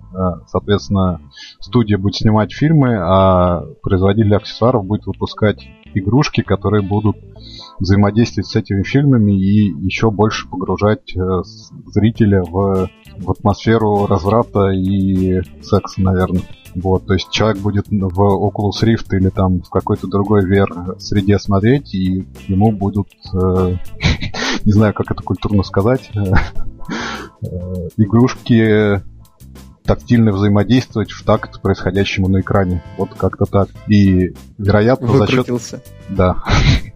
соответственно, 0.48 1.20
студия 1.60 1.96
будет 1.96 2.16
снимать 2.16 2.52
фильмы, 2.52 2.96
а 2.98 3.64
производитель 3.82 4.34
аксессуаров 4.34 4.84
будет 4.84 5.06
выпускать 5.06 5.68
игрушки, 5.94 6.42
которые 6.42 6.82
будут 6.82 7.16
взаимодействовать 7.80 8.46
с 8.46 8.56
этими 8.56 8.82
фильмами 8.82 9.32
и 9.32 9.72
еще 9.84 10.10
больше 10.10 10.48
погружать 10.48 11.16
э, 11.16 11.42
зрителя 11.86 12.42
в, 12.42 12.90
в 13.18 13.30
атмосферу 13.30 14.06
разврата 14.06 14.68
и 14.68 15.40
секса, 15.62 16.00
наверное. 16.00 16.42
Вот, 16.74 17.06
то 17.06 17.14
есть 17.14 17.30
человек 17.30 17.58
будет 17.58 17.86
в 17.88 18.20
Oculus 18.20 18.82
Rift 18.84 19.16
или 19.16 19.28
там 19.28 19.60
в 19.60 19.70
какой-то 19.70 20.06
другой 20.06 20.44
VR 20.44 20.98
среде 21.00 21.38
смотреть, 21.38 21.94
и 21.94 22.26
ему 22.46 22.70
будут, 22.70 23.08
э, 23.34 23.76
не 24.64 24.72
знаю, 24.72 24.94
как 24.94 25.10
это 25.10 25.22
культурно 25.22 25.62
сказать, 25.62 26.10
э, 26.14 26.20
э, 27.42 27.88
игрушки 27.96 29.02
тактильно 29.84 30.30
взаимодействовать 30.30 31.10
в 31.10 31.24
такт 31.24 31.60
происходящему 31.60 32.28
на 32.28 32.40
экране. 32.40 32.84
Вот 32.96 33.14
как-то 33.16 33.46
так. 33.46 33.68
И 33.88 34.34
вероятно 34.56 35.08
за 35.08 35.26
счет... 35.26 35.48
Да. 36.08 36.44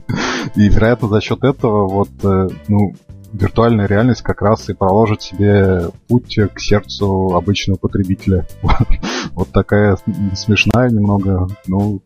И 0.54 0.68
вероятно 0.68 1.08
за 1.08 1.20
счет 1.20 1.42
этого 1.44 1.88
вот, 1.88 2.10
э, 2.22 2.48
ну, 2.68 2.94
виртуальная 3.32 3.86
реальность 3.86 4.22
как 4.22 4.42
раз 4.42 4.68
и 4.68 4.74
проложит 4.74 5.22
себе 5.22 5.90
путь 6.08 6.38
к 6.54 6.60
сердцу 6.60 7.34
обычного 7.34 7.76
потребителя. 7.76 8.46
Вот 9.32 9.50
такая 9.50 9.98
смешная 10.34 10.90
немного, 10.90 11.48
ну, 11.66 12.00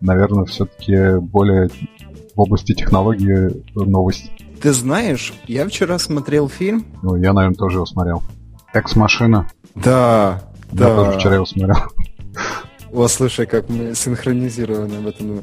наверное, 0.00 0.44
все-таки 0.44 1.18
более 1.18 1.70
в 2.34 2.40
области 2.40 2.74
технологии 2.74 3.64
новость. 3.74 4.30
Ты 4.60 4.72
знаешь, 4.72 5.32
я 5.46 5.66
вчера 5.66 5.98
смотрел 5.98 6.48
фильм. 6.48 6.84
Ну, 7.02 7.16
я, 7.16 7.32
наверное, 7.32 7.56
тоже 7.56 7.78
его 7.78 7.86
смотрел. 7.86 8.22
Экс-машина. 8.74 9.48
Да, 9.74 10.42
я 10.72 10.78
да. 10.78 10.96
тоже 10.96 11.18
вчера 11.18 11.34
его 11.36 11.46
смотрел. 11.46 11.76
О, 12.94 13.08
слушай, 13.08 13.44
как 13.46 13.68
мы 13.68 13.92
синхронизированы 13.96 14.98
об 14.98 15.08
этом. 15.08 15.42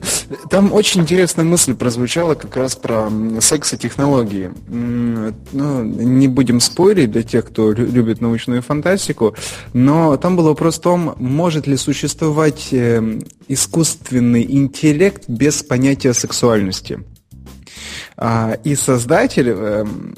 Там 0.50 0.72
очень 0.72 1.02
интересная 1.02 1.44
мысль 1.44 1.76
прозвучала 1.76 2.34
как 2.36 2.56
раз 2.56 2.78
про 2.78 3.10
секс 3.42 3.74
и 3.74 3.78
технологии. 3.78 4.52
Ну, 4.70 5.84
не 5.84 6.30
будем 6.30 6.62
спорить 6.62 7.12
для 7.12 7.24
тех, 7.24 7.46
кто 7.46 7.74
любит 7.74 8.22
научную 8.22 8.62
фантастику, 8.62 9.36
но 9.74 10.16
там 10.16 10.38
был 10.38 10.46
вопрос 10.46 10.78
в 10.78 10.82
том, 10.82 11.16
может 11.20 11.68
ли 11.68 11.76
существовать 11.76 12.70
э, 12.72 13.20
искусственный 13.50 14.50
интеллект 14.50 15.26
без 15.28 15.62
понятия 15.62 16.14
сексуальности. 16.14 17.04
А, 18.16 18.58
и 18.64 18.76
создатель 18.76 19.50
эм, 19.50 20.16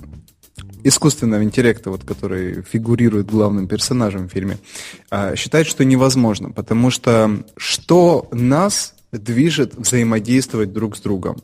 искусственного 0.84 1.44
интеллекта, 1.44 1.90
вот, 1.90 2.04
который 2.04 2.62
фигурирует 2.64 3.28
главным 3.28 3.68
персонажем 3.68 4.28
в 4.28 4.32
фильме, 4.32 4.58
а, 5.10 5.36
считает, 5.36 5.68
что 5.68 5.86
невозможно, 5.86 6.52
потому 6.52 6.92
что 6.92 7.44
что 7.58 8.28
нас 8.32 8.94
движет 9.12 9.76
взаимодействовать 9.76 10.74
друг 10.74 10.98
с 10.98 11.02
другом? 11.02 11.38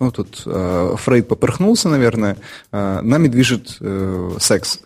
Ну, 0.00 0.10
тут 0.10 0.42
э, 0.44 0.94
Фрейд 0.98 1.28
поперхнулся, 1.28 1.88
наверное. 1.88 2.36
Э, 2.72 3.00
нами 3.00 3.28
движет 3.28 3.76
э, 3.80 4.36
секс. 4.40 4.80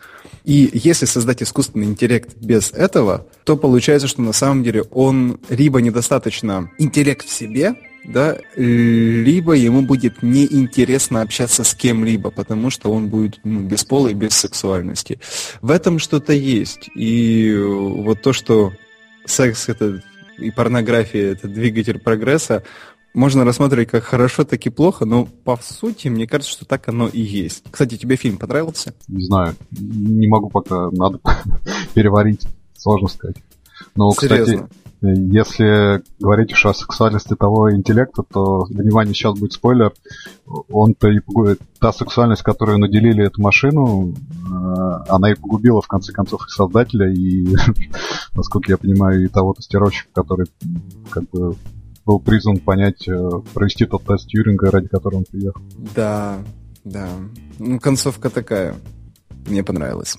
И 0.44 0.70
если 0.72 1.06
создать 1.06 1.42
искусственный 1.42 1.86
интеллект 1.86 2.36
без 2.36 2.72
этого, 2.72 3.26
то 3.44 3.56
получается, 3.56 4.06
что 4.06 4.22
на 4.22 4.32
самом 4.32 4.62
деле 4.62 4.82
он 4.90 5.40
либо 5.48 5.80
недостаточно 5.80 6.70
интеллект 6.78 7.26
в 7.26 7.30
себе, 7.30 7.74
да, 8.04 8.38
либо 8.56 9.52
ему 9.52 9.82
будет 9.82 10.22
неинтересно 10.22 11.22
общаться 11.22 11.64
с 11.64 11.74
кем-либо, 11.74 12.30
потому 12.30 12.70
что 12.70 12.90
он 12.90 13.08
будет 13.08 13.40
ну, 13.44 13.60
без 13.60 13.84
пола 13.84 14.08
и 14.08 14.14
без 14.14 14.34
сексуальности. 14.34 15.20
В 15.60 15.70
этом 15.70 15.98
что-то 15.98 16.32
есть. 16.32 16.88
И 16.94 17.54
вот 17.58 18.22
то, 18.22 18.32
что 18.32 18.72
секс 19.26 19.68
это 19.68 20.02
и 20.38 20.50
порнография 20.50 21.32
это 21.32 21.48
двигатель 21.48 21.98
прогресса, 21.98 22.62
можно 23.14 23.44
рассматривать 23.44 23.88
как 23.88 24.04
хорошо, 24.04 24.44
так 24.44 24.64
и 24.64 24.70
плохо, 24.70 25.04
но 25.04 25.26
по 25.26 25.58
сути, 25.62 26.08
мне 26.08 26.26
кажется, 26.26 26.52
что 26.52 26.64
так 26.64 26.88
оно 26.88 27.08
и 27.08 27.20
есть. 27.20 27.64
Кстати, 27.70 27.96
тебе 27.96 28.16
фильм 28.16 28.38
понравился? 28.38 28.94
Не 29.08 29.24
знаю. 29.24 29.56
Не 29.70 30.28
могу 30.28 30.48
пока, 30.50 30.90
надо 30.90 31.18
переварить. 31.94 32.46
Сложно 32.76 33.08
сказать. 33.08 33.36
Но, 33.96 34.12
Серьезно? 34.12 34.44
кстати, 34.44 34.87
если 35.00 36.02
говорить 36.18 36.52
уж 36.52 36.66
о 36.66 36.74
сексуальности 36.74 37.34
того 37.34 37.72
интеллекта, 37.72 38.22
то, 38.22 38.64
внимание, 38.64 39.14
сейчас 39.14 39.38
будет 39.38 39.52
спойлер, 39.52 39.92
он-то 40.70 41.08
и 41.08 41.20
погубит. 41.20 41.60
Та 41.80 41.92
сексуальность, 41.92 42.42
которую 42.42 42.78
наделили 42.78 43.24
эту 43.24 43.40
машину, 43.40 44.12
э, 44.12 45.04
она 45.08 45.30
и 45.30 45.34
погубила, 45.34 45.80
в 45.80 45.86
конце 45.86 46.12
концов, 46.12 46.42
их 46.42 46.50
создателя, 46.50 47.12
и, 47.12 47.46
насколько 48.34 48.72
я 48.72 48.78
понимаю, 48.78 49.24
и 49.24 49.28
того 49.28 49.54
тестировщика, 49.54 50.08
который 50.12 50.48
как 51.10 51.28
бы 51.30 51.54
был 52.04 52.18
призван 52.18 52.58
понять, 52.58 53.06
э, 53.06 53.30
провести 53.54 53.86
тот 53.86 54.04
тест 54.04 54.26
Тьюринга, 54.28 54.70
ради 54.70 54.88
которого 54.88 55.18
он 55.18 55.24
приехал. 55.30 55.60
Да, 55.94 56.38
да. 56.84 57.08
Ну, 57.58 57.78
концовка 57.78 58.30
такая. 58.30 58.74
Мне 59.46 59.62
понравилась. 59.62 60.16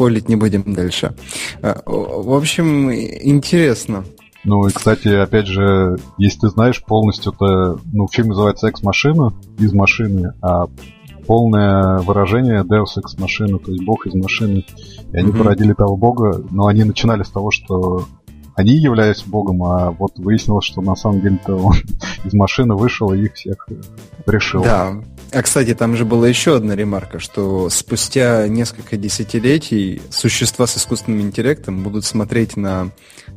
Спойлить 0.00 0.30
не 0.30 0.36
будем 0.36 0.62
дальше. 0.72 1.12
А, 1.60 1.82
в 1.84 2.32
общем, 2.32 2.90
интересно. 2.90 4.06
Ну 4.44 4.66
и, 4.66 4.72
кстати, 4.72 5.08
опять 5.08 5.46
же, 5.46 5.98
если 6.16 6.40
ты 6.40 6.48
знаешь, 6.48 6.82
полностью 6.82 7.32
это, 7.32 7.78
ну, 7.92 8.08
фильм 8.08 8.28
называется 8.28 8.68
«Экс-машина» 8.68 9.34
из 9.58 9.74
машины, 9.74 10.32
а 10.40 10.68
полное 11.26 11.98
выражение 11.98 12.62
Deus 12.62 12.96
Ex 12.96 13.18
Machina, 13.18 13.58
то 13.58 13.70
есть 13.70 13.84
бог 13.84 14.06
из 14.06 14.14
машины. 14.14 14.64
И 15.12 15.18
они 15.18 15.32
mm-hmm. 15.32 15.36
породили 15.36 15.74
того 15.74 15.98
бога, 15.98 16.42
но 16.50 16.66
они 16.66 16.84
начинали 16.84 17.22
с 17.22 17.28
того, 17.28 17.50
что 17.50 18.06
они 18.56 18.72
являлись 18.76 19.22
богом, 19.24 19.62
а 19.64 19.90
вот 19.90 20.18
выяснилось, 20.18 20.64
что 20.64 20.80
на 20.80 20.96
самом 20.96 21.20
деле-то 21.20 21.56
он 21.56 21.74
из 22.24 22.32
машины 22.32 22.74
вышел 22.74 23.12
и 23.12 23.24
их 23.24 23.34
всех 23.34 23.68
решил. 24.26 24.62
Да. 24.62 24.94
А, 25.32 25.42
кстати, 25.42 25.74
там 25.74 25.96
же 25.96 26.04
была 26.04 26.26
еще 26.26 26.56
одна 26.56 26.74
ремарка, 26.74 27.20
что 27.20 27.68
спустя 27.70 28.48
несколько 28.48 28.96
десятилетий 28.96 30.02
существа 30.10 30.66
с 30.66 30.76
искусственным 30.76 31.20
интеллектом 31.20 31.84
будут 31.84 32.04
смотреть 32.04 32.56
на 32.56 32.90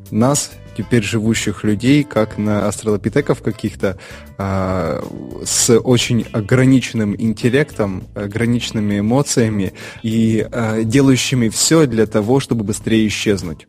нас, 0.10 0.52
теперь 0.76 1.04
живущих 1.04 1.64
людей, 1.64 2.04
как 2.04 2.40
на 2.40 2.68
астролопитеков 2.68 3.44
каких-то 3.44 4.00
а, 4.40 5.04
с 5.46 5.78
очень 5.78 6.26
ограниченным 6.32 7.16
интеллектом, 7.16 8.06
ограниченными 8.16 9.00
эмоциями 9.00 9.74
и 10.02 10.48
а, 10.52 10.84
делающими 10.84 11.50
все 11.50 11.86
для 11.86 12.08
того, 12.08 12.40
чтобы 12.40 12.64
быстрее 12.64 13.08
исчезнуть. 13.08 13.68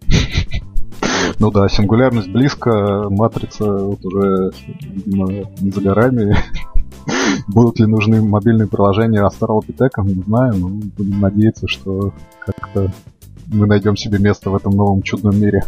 Ну 1.38 1.50
да, 1.50 1.68
сингулярность 1.68 2.28
близко, 2.28 3.08
матрица 3.10 3.64
вот 3.64 4.02
уже, 4.04 4.52
видимо, 4.80 5.50
не 5.60 5.70
за 5.70 5.80
горами. 5.80 6.36
Будут 7.48 7.78
ли 7.78 7.86
нужны 7.86 8.22
мобильные 8.22 8.68
приложения 8.68 9.22
Астралопитекам, 9.22 10.06
не 10.06 10.22
знаю, 10.22 10.54
но 10.56 10.68
будем 10.68 11.20
надеяться, 11.20 11.68
что 11.68 12.12
как-то 12.40 12.92
мы 13.46 13.66
найдем 13.66 13.96
себе 13.96 14.18
место 14.18 14.50
в 14.50 14.56
этом 14.56 14.74
новом 14.74 15.02
чудном 15.02 15.38
мире. 15.40 15.62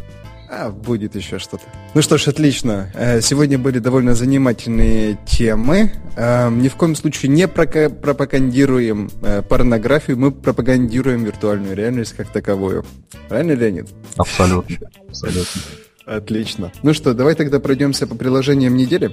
А, 0.49 0.70
будет 0.70 1.16
еще 1.16 1.38
что-то. 1.38 1.64
Ну 1.94 2.03
что 2.03 2.18
ж, 2.18 2.29
отлично. 2.29 2.90
Э, 2.94 3.20
сегодня 3.20 3.59
были 3.59 3.79
довольно 3.79 4.14
занимательные 4.14 5.18
темы. 5.27 5.92
Э, 6.16 6.51
ни 6.51 6.68
в 6.68 6.77
коем 6.77 6.94
случае 6.94 7.33
не 7.33 7.49
пропагандируем 7.49 9.11
э, 9.22 9.42
порнографию, 9.42 10.16
мы 10.16 10.31
пропагандируем 10.31 11.25
виртуальную 11.25 11.75
реальность 11.75 12.14
как 12.14 12.29
таковую. 12.29 12.85
Правильно, 13.29 13.53
Леонид? 13.53 13.88
Абсолютно. 14.16 14.77
Абсолютно. 15.09 15.62
Отлично. 16.07 16.72
Ну 16.83 16.94
что, 16.94 17.14
давай 17.14 17.35
тогда 17.35 17.59
пройдемся 17.59 18.07
по 18.07 18.14
приложениям 18.14 18.77
недели. 18.77 19.11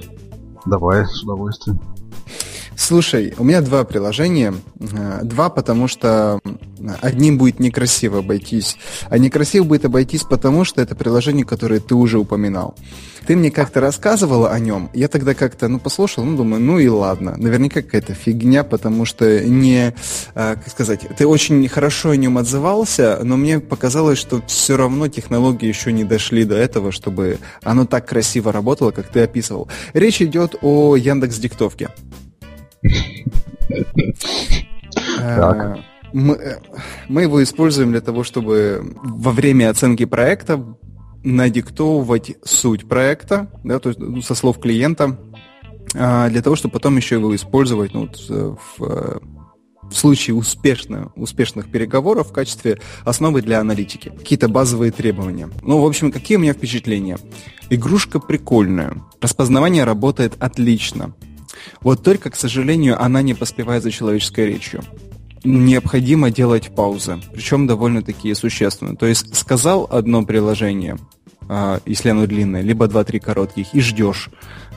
Давай, 0.66 1.04
с 1.04 1.22
удовольствием. 1.24 1.80
Слушай, 2.76 3.34
у 3.38 3.44
меня 3.44 3.60
два 3.60 3.84
приложения. 3.84 4.54
Два, 5.22 5.48
потому 5.48 5.88
что 5.88 6.40
одним 7.00 7.38
будет 7.38 7.60
некрасиво 7.60 8.18
обойтись. 8.18 8.76
А 9.08 9.18
некрасиво 9.18 9.64
будет 9.64 9.84
обойтись 9.84 10.22
потому, 10.22 10.64
что 10.64 10.82
это 10.82 10.94
приложение, 10.94 11.44
которое 11.44 11.80
ты 11.80 11.94
уже 11.94 12.18
упоминал. 12.18 12.74
Ты 13.26 13.36
мне 13.36 13.50
как-то 13.50 13.80
рассказывала 13.80 14.50
о 14.50 14.58
нем. 14.58 14.90
Я 14.92 15.08
тогда 15.08 15.34
как-то, 15.34 15.68
ну, 15.68 15.78
послушал, 15.78 16.24
ну, 16.24 16.36
думаю, 16.36 16.60
ну 16.60 16.78
и 16.78 16.88
ладно. 16.88 17.36
Наверняка 17.38 17.80
какая-то 17.80 18.12
фигня, 18.12 18.64
потому 18.64 19.06
что 19.06 19.40
не, 19.40 19.94
а, 20.34 20.56
как 20.56 20.68
сказать, 20.68 21.00
ты 21.16 21.26
очень 21.26 21.66
хорошо 21.68 22.10
о 22.10 22.16
нем 22.16 22.36
отзывался, 22.36 23.20
но 23.22 23.38
мне 23.38 23.60
показалось, 23.60 24.18
что 24.18 24.42
все 24.46 24.76
равно 24.76 25.08
технологии 25.08 25.66
еще 25.66 25.90
не 25.90 26.04
дошли 26.04 26.44
до 26.44 26.56
этого, 26.56 26.92
чтобы 26.92 27.38
оно 27.62 27.86
так 27.86 28.06
красиво 28.06 28.52
работало, 28.52 28.90
как 28.90 29.08
ты 29.08 29.20
описывал. 29.20 29.68
Речь 29.94 30.20
идет 30.20 30.56
о 30.60 30.96
Яндекс 30.96 31.38
Диктовке. 31.38 31.88
Так. 35.16 35.78
Мы, 36.12 36.34
э, 36.34 36.60
мы 37.08 37.22
его 37.22 37.42
используем 37.42 37.90
для 37.90 38.00
того, 38.00 38.22
чтобы 38.22 38.94
во 39.02 39.32
время 39.32 39.70
оценки 39.70 40.04
проекта 40.04 40.64
надиктовывать 41.24 42.36
суть 42.44 42.86
проекта, 42.88 43.50
да, 43.64 43.78
то 43.80 43.88
есть 43.88 43.98
ну, 43.98 44.22
со 44.22 44.34
слов 44.34 44.60
клиента, 44.60 45.18
а, 45.94 46.28
для 46.28 46.42
того, 46.42 46.54
чтобы 46.54 46.72
потом 46.72 46.96
еще 46.96 47.16
его 47.16 47.34
использовать 47.34 47.94
ну, 47.94 48.02
вот, 48.02 48.26
э, 48.28 48.54
в, 48.78 48.84
э, 48.84 49.18
в 49.82 49.94
случае 49.94 50.34
успешно, 50.36 51.12
успешных 51.16 51.70
переговоров 51.70 52.28
в 52.28 52.32
качестве 52.32 52.80
основы 53.04 53.42
для 53.42 53.60
аналитики. 53.60 54.10
Какие-то 54.10 54.48
базовые 54.48 54.92
требования. 54.92 55.48
Ну, 55.62 55.80
в 55.80 55.86
общем, 55.86 56.12
какие 56.12 56.36
у 56.36 56.40
меня 56.40 56.52
впечатления? 56.52 57.18
Игрушка 57.70 58.18
прикольная. 58.20 59.02
Распознавание 59.20 59.84
работает 59.84 60.34
отлично. 60.40 61.14
Вот 61.80 62.02
только, 62.02 62.30
к 62.30 62.36
сожалению, 62.36 63.00
она 63.02 63.22
не 63.22 63.34
поспевает 63.34 63.82
за 63.82 63.90
человеческой 63.90 64.46
речью 64.46 64.82
необходимо 65.44 66.30
делать 66.30 66.74
паузы, 66.74 67.18
причем 67.32 67.66
довольно-таки 67.66 68.32
существенно. 68.34 68.96
То 68.96 69.06
есть 69.06 69.36
сказал 69.36 69.86
одно 69.90 70.24
приложение, 70.24 70.96
а, 71.48 71.80
если 71.84 72.08
оно 72.08 72.26
длинное, 72.26 72.62
либо 72.62 72.88
два-три 72.88 73.20
коротких, 73.20 73.74
и 73.74 73.80
ждешь, 73.80 74.30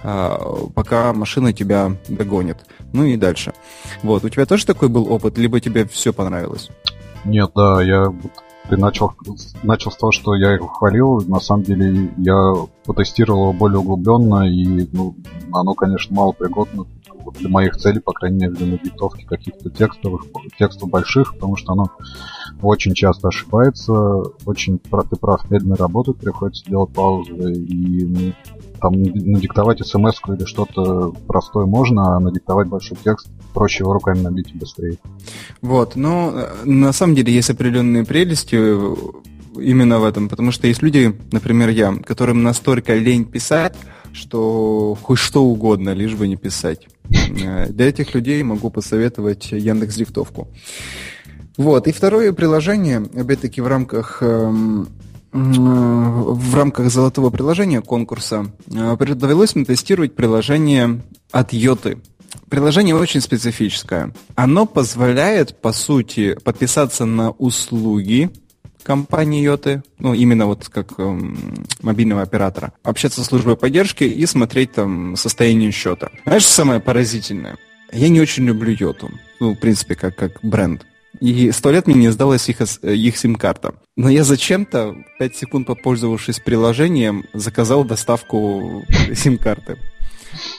а, 0.04 0.68
пока 0.76 1.14
машина 1.14 1.54
тебя 1.54 1.96
догонит. 2.10 2.58
Ну 2.94 3.06
и 3.06 3.16
дальше. 3.16 3.54
Вот, 4.04 4.26
у 4.26 4.30
тебя 4.30 4.46
тоже 4.46 4.66
такой 4.66 4.90
был 4.90 5.12
опыт, 5.12 5.38
либо 5.38 5.60
тебе 5.60 5.88
все 5.88 6.14
понравилось? 6.14 6.70
Нет, 7.24 7.52
да, 7.56 7.82
я 7.82 8.14
ты 8.70 8.76
начал, 8.76 9.14
начал 9.64 9.92
с 9.92 9.98
того, 9.98 10.12
что 10.12 10.36
я 10.36 10.52
его 10.52 10.68
хвалил. 10.68 11.22
На 11.22 11.40
самом 11.40 11.64
деле 11.64 12.12
я 12.18 12.54
потестировал 12.88 13.42
его 13.44 13.54
более 13.54 13.80
углубленно, 13.80 14.50
и 14.50 14.88
ну, 14.94 15.16
оно, 15.54 15.74
конечно, 15.74 16.16
мало 16.16 16.32
пригодно 16.32 16.86
для 17.40 17.50
моих 17.50 17.76
целей, 17.76 18.00
по 18.00 18.14
крайней 18.14 18.38
мере, 18.38 18.54
для 18.54 18.78
диктовки 18.78 19.26
каких-то 19.26 19.70
текстовых, 19.70 20.24
текстов 20.58 20.90
больших, 20.90 21.34
потому 21.34 21.58
что 21.58 21.74
оно 21.74 21.92
очень 22.62 22.94
часто 22.94 23.28
ошибается, 23.28 23.94
очень, 24.46 24.80
ты 24.80 25.16
прав, 25.18 25.52
медленно 25.52 25.76
работает, 25.76 26.18
приходится 26.18 26.66
делать 26.66 26.92
паузы, 26.94 27.54
и 27.54 28.06
ну, 28.06 28.34
там 28.82 28.94
надиктовать 28.94 29.86
смс 29.86 30.20
или 30.28 30.46
что-то 30.46 31.14
простое 31.28 31.66
можно, 31.66 32.16
а 32.16 32.20
надиктовать 32.20 32.68
большой 32.68 32.98
текст 33.04 33.28
проще 33.54 33.84
его 33.84 33.94
руками 33.94 34.20
набить 34.20 34.52
и 34.54 34.58
быстрее. 34.58 34.98
Вот, 35.62 35.96
но 35.96 36.32
э, 36.34 36.66
на 36.66 36.94
самом 36.94 37.16
деле 37.16 37.34
есть 37.34 37.50
определенные 37.50 38.06
прелести 38.06 38.56
именно 39.60 40.00
в 40.00 40.06
этом, 40.06 40.30
потому 40.30 40.52
что 40.52 40.68
есть 40.68 40.82
люди, 40.82 41.16
например, 41.32 41.70
я, 41.70 41.94
которым 41.94 42.44
настолько 42.44 42.96
лень 42.96 43.26
писать, 43.26 43.76
что 44.14 44.98
хоть 45.02 45.20
что 45.20 45.44
угодно, 45.44 45.94
лишь 45.94 46.16
бы 46.16 46.28
не 46.28 46.36
писать. 46.36 46.88
Э, 47.10 47.68
для 47.70 47.90
этих 47.90 48.14
людей 48.14 48.42
могу 48.44 48.70
посоветовать 48.70 49.52
Яндекс 49.52 49.96
Диктовку. 49.96 50.48
Вот. 51.58 51.88
И 51.88 51.92
второе 51.92 52.34
приложение, 52.34 53.00
опять-таки 53.00 53.62
в 53.62 53.68
рамках 53.68 54.20
эм, 54.22 54.88
в 55.34 56.56
рамках 56.56 56.90
золотого 56.90 57.30
приложения 57.30 57.82
конкурса 57.82 58.48
э, 58.74 58.96
довелось 59.16 59.56
мне 59.56 59.66
тестировать 59.66 60.16
приложение 60.16 61.02
от 61.32 61.54
Йоты. 61.54 62.00
Приложение 62.50 62.96
очень 62.96 63.22
специфическое. 63.22 64.14
Оно 64.36 64.66
позволяет, 64.66 65.60
по 65.62 65.74
сути, 65.74 66.38
подписаться 66.44 67.06
на 67.06 67.32
услуги 67.32 68.32
компании 68.88 69.44
Йоты, 69.44 69.84
ну, 70.00 70.14
именно 70.14 70.46
вот 70.46 70.70
как 70.70 70.98
эм, 70.98 71.38
мобильного 71.82 72.22
оператора, 72.22 72.72
общаться 72.84 73.22
с 73.22 73.28
службой 73.28 73.58
поддержки 73.58 74.06
и 74.06 74.26
смотреть 74.26 74.72
там 74.72 75.18
состояние 75.18 75.72
счета. 75.72 76.10
Знаешь, 76.24 76.46
самое 76.46 76.80
поразительное? 76.80 77.58
Я 77.92 78.08
не 78.08 78.22
очень 78.22 78.46
люблю 78.46 78.74
Йоту. 78.80 79.12
Ну, 79.42 79.56
в 79.56 79.60
принципе, 79.60 79.96
как, 79.96 80.16
как 80.16 80.40
бренд. 80.42 80.86
И 81.20 81.52
сто 81.52 81.70
лет 81.72 81.88
мне 81.88 81.96
не 81.98 82.12
сдалась 82.12 82.48
их, 82.48 82.62
их 82.62 83.18
сим-карта. 83.18 83.76
Но 83.98 84.10
я 84.10 84.24
зачем-то, 84.24 84.96
5 85.20 85.36
секунд 85.36 85.68
попользовавшись 85.68 86.40
приложением, 86.40 87.26
заказал 87.34 87.84
доставку 87.84 88.86
сим-карты. 89.14 89.78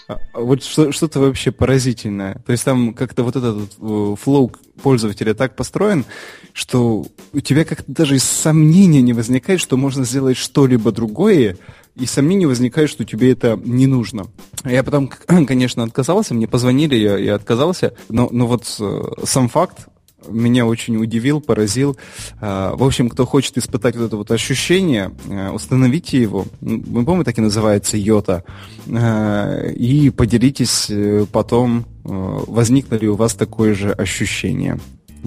А, 0.07 0.19
вот 0.35 0.63
что, 0.65 0.93
что-то 0.93 1.21
вообще 1.21 1.51
поразительное. 1.51 2.43
То 2.45 2.53
есть 2.53 2.65
там 2.65 2.93
как-то 2.93 3.23
вот 3.23 3.37
этот 3.37 3.71
э, 3.81 4.15
флоу 4.21 4.53
пользователя 4.83 5.35
так 5.35 5.57
построен, 5.57 6.05
что 6.53 7.07
у 7.33 7.41
тебя 7.41 7.65
как-то 7.65 7.91
даже 7.93 8.19
сомнения 8.19 9.03
не 9.03 9.13
возникает, 9.13 9.61
что 9.61 9.77
можно 9.77 10.05
сделать 10.05 10.37
что-либо 10.37 10.93
другое, 10.93 11.57
и 11.97 12.07
сомнения 12.07 12.47
возникает, 12.47 12.91
что 12.91 13.05
тебе 13.05 13.33
это 13.33 13.61
не 13.63 13.87
нужно. 13.87 14.27
Я 14.65 14.83
потом, 14.83 15.09
конечно, 15.47 15.83
отказался, 15.83 16.35
мне 16.35 16.47
позвонили, 16.47 16.97
я, 16.97 17.19
я 17.19 17.35
отказался, 17.35 17.95
но, 18.09 18.29
но 18.31 18.47
вот 18.47 18.65
э, 18.81 19.03
сам 19.25 19.49
факт 19.49 19.89
меня 20.27 20.67
очень 20.67 20.97
удивил, 20.97 21.41
поразил. 21.41 21.97
А, 22.41 22.75
в 22.75 22.83
общем, 22.83 23.09
кто 23.09 23.27
хочет 23.27 23.57
испытать 23.59 23.97
вот 23.97 24.07
это 24.07 24.17
вот 24.17 24.31
ощущение, 24.31 25.13
э, 25.29 25.51
установите 25.51 26.21
его. 26.21 26.47
Мы 26.61 27.05
помним, 27.05 27.25
так 27.25 27.39
и 27.39 27.43
называется 27.43 27.97
йота. 27.97 28.45
А, 28.93 29.67
и 29.67 30.11
поделитесь 30.11 30.87
э, 30.91 31.27
потом, 31.31 31.87
э, 32.05 32.41
возникло 32.47 32.97
ли 32.97 33.09
у 33.09 33.15
вас 33.15 33.35
такое 33.35 33.75
же 33.75 33.93
ощущение. 33.93 34.79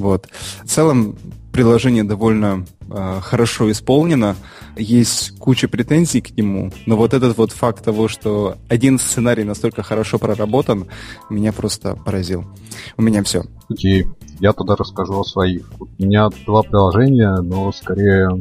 Вот. 0.02 0.28
В 0.64 0.68
целом, 0.68 1.16
приложение 1.52 2.04
довольно 2.04 2.66
э, 2.90 3.20
хорошо 3.22 3.72
исполнено, 3.72 4.36
есть 4.76 5.38
куча 5.38 5.68
претензий 5.68 6.22
к 6.22 6.36
нему, 6.36 6.72
но 6.86 6.96
вот 6.96 7.14
этот 7.14 7.38
вот 7.38 7.52
факт 7.52 7.84
того, 7.84 8.08
что 8.08 8.56
один 8.68 8.98
сценарий 8.98 9.44
настолько 9.44 9.84
хорошо 9.84 10.18
проработан, 10.18 10.88
меня 11.30 11.54
просто 11.54 11.96
поразил. 11.96 12.46
У 12.98 13.02
меня 13.02 13.24
все. 13.24 13.44
Окей, 13.70 14.08
я 14.40 14.54
тогда 14.54 14.76
расскажу 14.76 15.20
о 15.20 15.24
своих. 15.24 15.72
У 15.80 15.88
меня 16.04 16.30
два 16.46 16.64
приложения, 16.64 17.36
но 17.42 17.72
скорее 17.72 18.40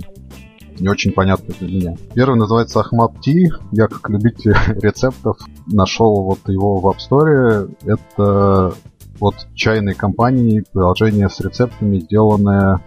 не 0.78 0.88
очень 0.88 1.12
понятно 1.12 1.54
для 1.60 1.68
меня. 1.68 1.96
Первый 2.14 2.38
называется 2.38 2.80
Ахмат 2.80 3.20
Ти. 3.20 3.50
Я 3.72 3.86
как 3.86 4.08
любитель 4.08 4.54
рецептов 4.80 5.36
нашел 5.66 6.22
вот 6.22 6.40
его 6.48 6.78
в 6.78 6.86
App 6.86 6.96
Store. 6.98 7.74
Это 7.84 8.74
вот 9.20 9.34
чайной 9.54 9.94
компании 9.94 10.64
приложение 10.72 11.28
с 11.28 11.40
рецептами, 11.40 11.98
сделанное, 11.98 12.82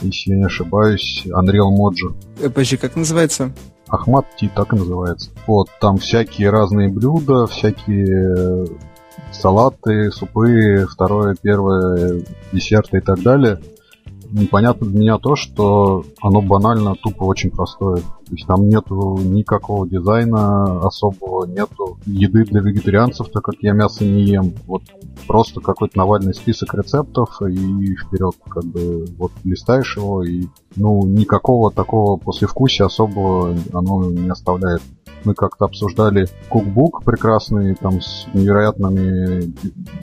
если 0.00 0.30
я 0.30 0.36
не 0.36 0.44
ошибаюсь, 0.44 1.24
Unreal 1.26 1.70
Mojo. 1.70 2.14
Э, 2.40 2.48
подожди, 2.48 2.76
как 2.76 2.96
называется? 2.96 3.52
Ахмат 3.88 4.26
Ти, 4.36 4.48
так 4.48 4.72
и 4.72 4.76
называется. 4.76 5.30
Вот, 5.46 5.68
там 5.80 5.98
всякие 5.98 6.50
разные 6.50 6.88
блюда, 6.88 7.46
всякие 7.46 8.66
салаты, 9.32 10.10
супы, 10.10 10.86
второе, 10.90 11.36
первое, 11.40 12.22
десерты 12.52 12.98
и 12.98 13.00
так 13.00 13.20
далее 13.22 13.60
непонятно 14.36 14.86
для 14.86 15.00
меня 15.00 15.18
то, 15.18 15.34
что 15.36 16.04
оно 16.20 16.40
банально 16.40 16.94
тупо 16.94 17.24
очень 17.24 17.50
простое. 17.50 17.96
То 17.96 18.32
есть 18.32 18.46
там 18.46 18.68
нету 18.68 19.18
никакого 19.22 19.88
дизайна 19.88 20.80
особого, 20.80 21.46
нету 21.46 21.98
еды 22.06 22.44
для 22.44 22.60
вегетарианцев, 22.60 23.28
так 23.30 23.42
как 23.44 23.54
я 23.60 23.72
мясо 23.72 24.04
не 24.04 24.24
ем. 24.24 24.52
Вот 24.66 24.82
просто 25.26 25.60
какой-то 25.60 25.96
навальный 25.96 26.34
список 26.34 26.74
рецептов 26.74 27.40
и 27.42 27.96
вперед, 27.96 28.34
как 28.48 28.64
бы 28.64 29.06
вот 29.18 29.32
листаешь 29.44 29.96
его 29.96 30.22
и 30.22 30.46
ну 30.76 31.06
никакого 31.06 31.70
такого 31.70 32.16
послевкусия 32.16 32.86
особого 32.86 33.56
оно 33.72 34.10
не 34.10 34.28
оставляет 34.28 34.82
мы 35.24 35.34
как-то 35.34 35.64
обсуждали 35.64 36.28
кукбук 36.48 37.04
прекрасный, 37.04 37.74
там 37.74 38.00
с 38.00 38.26
невероятными 38.32 39.52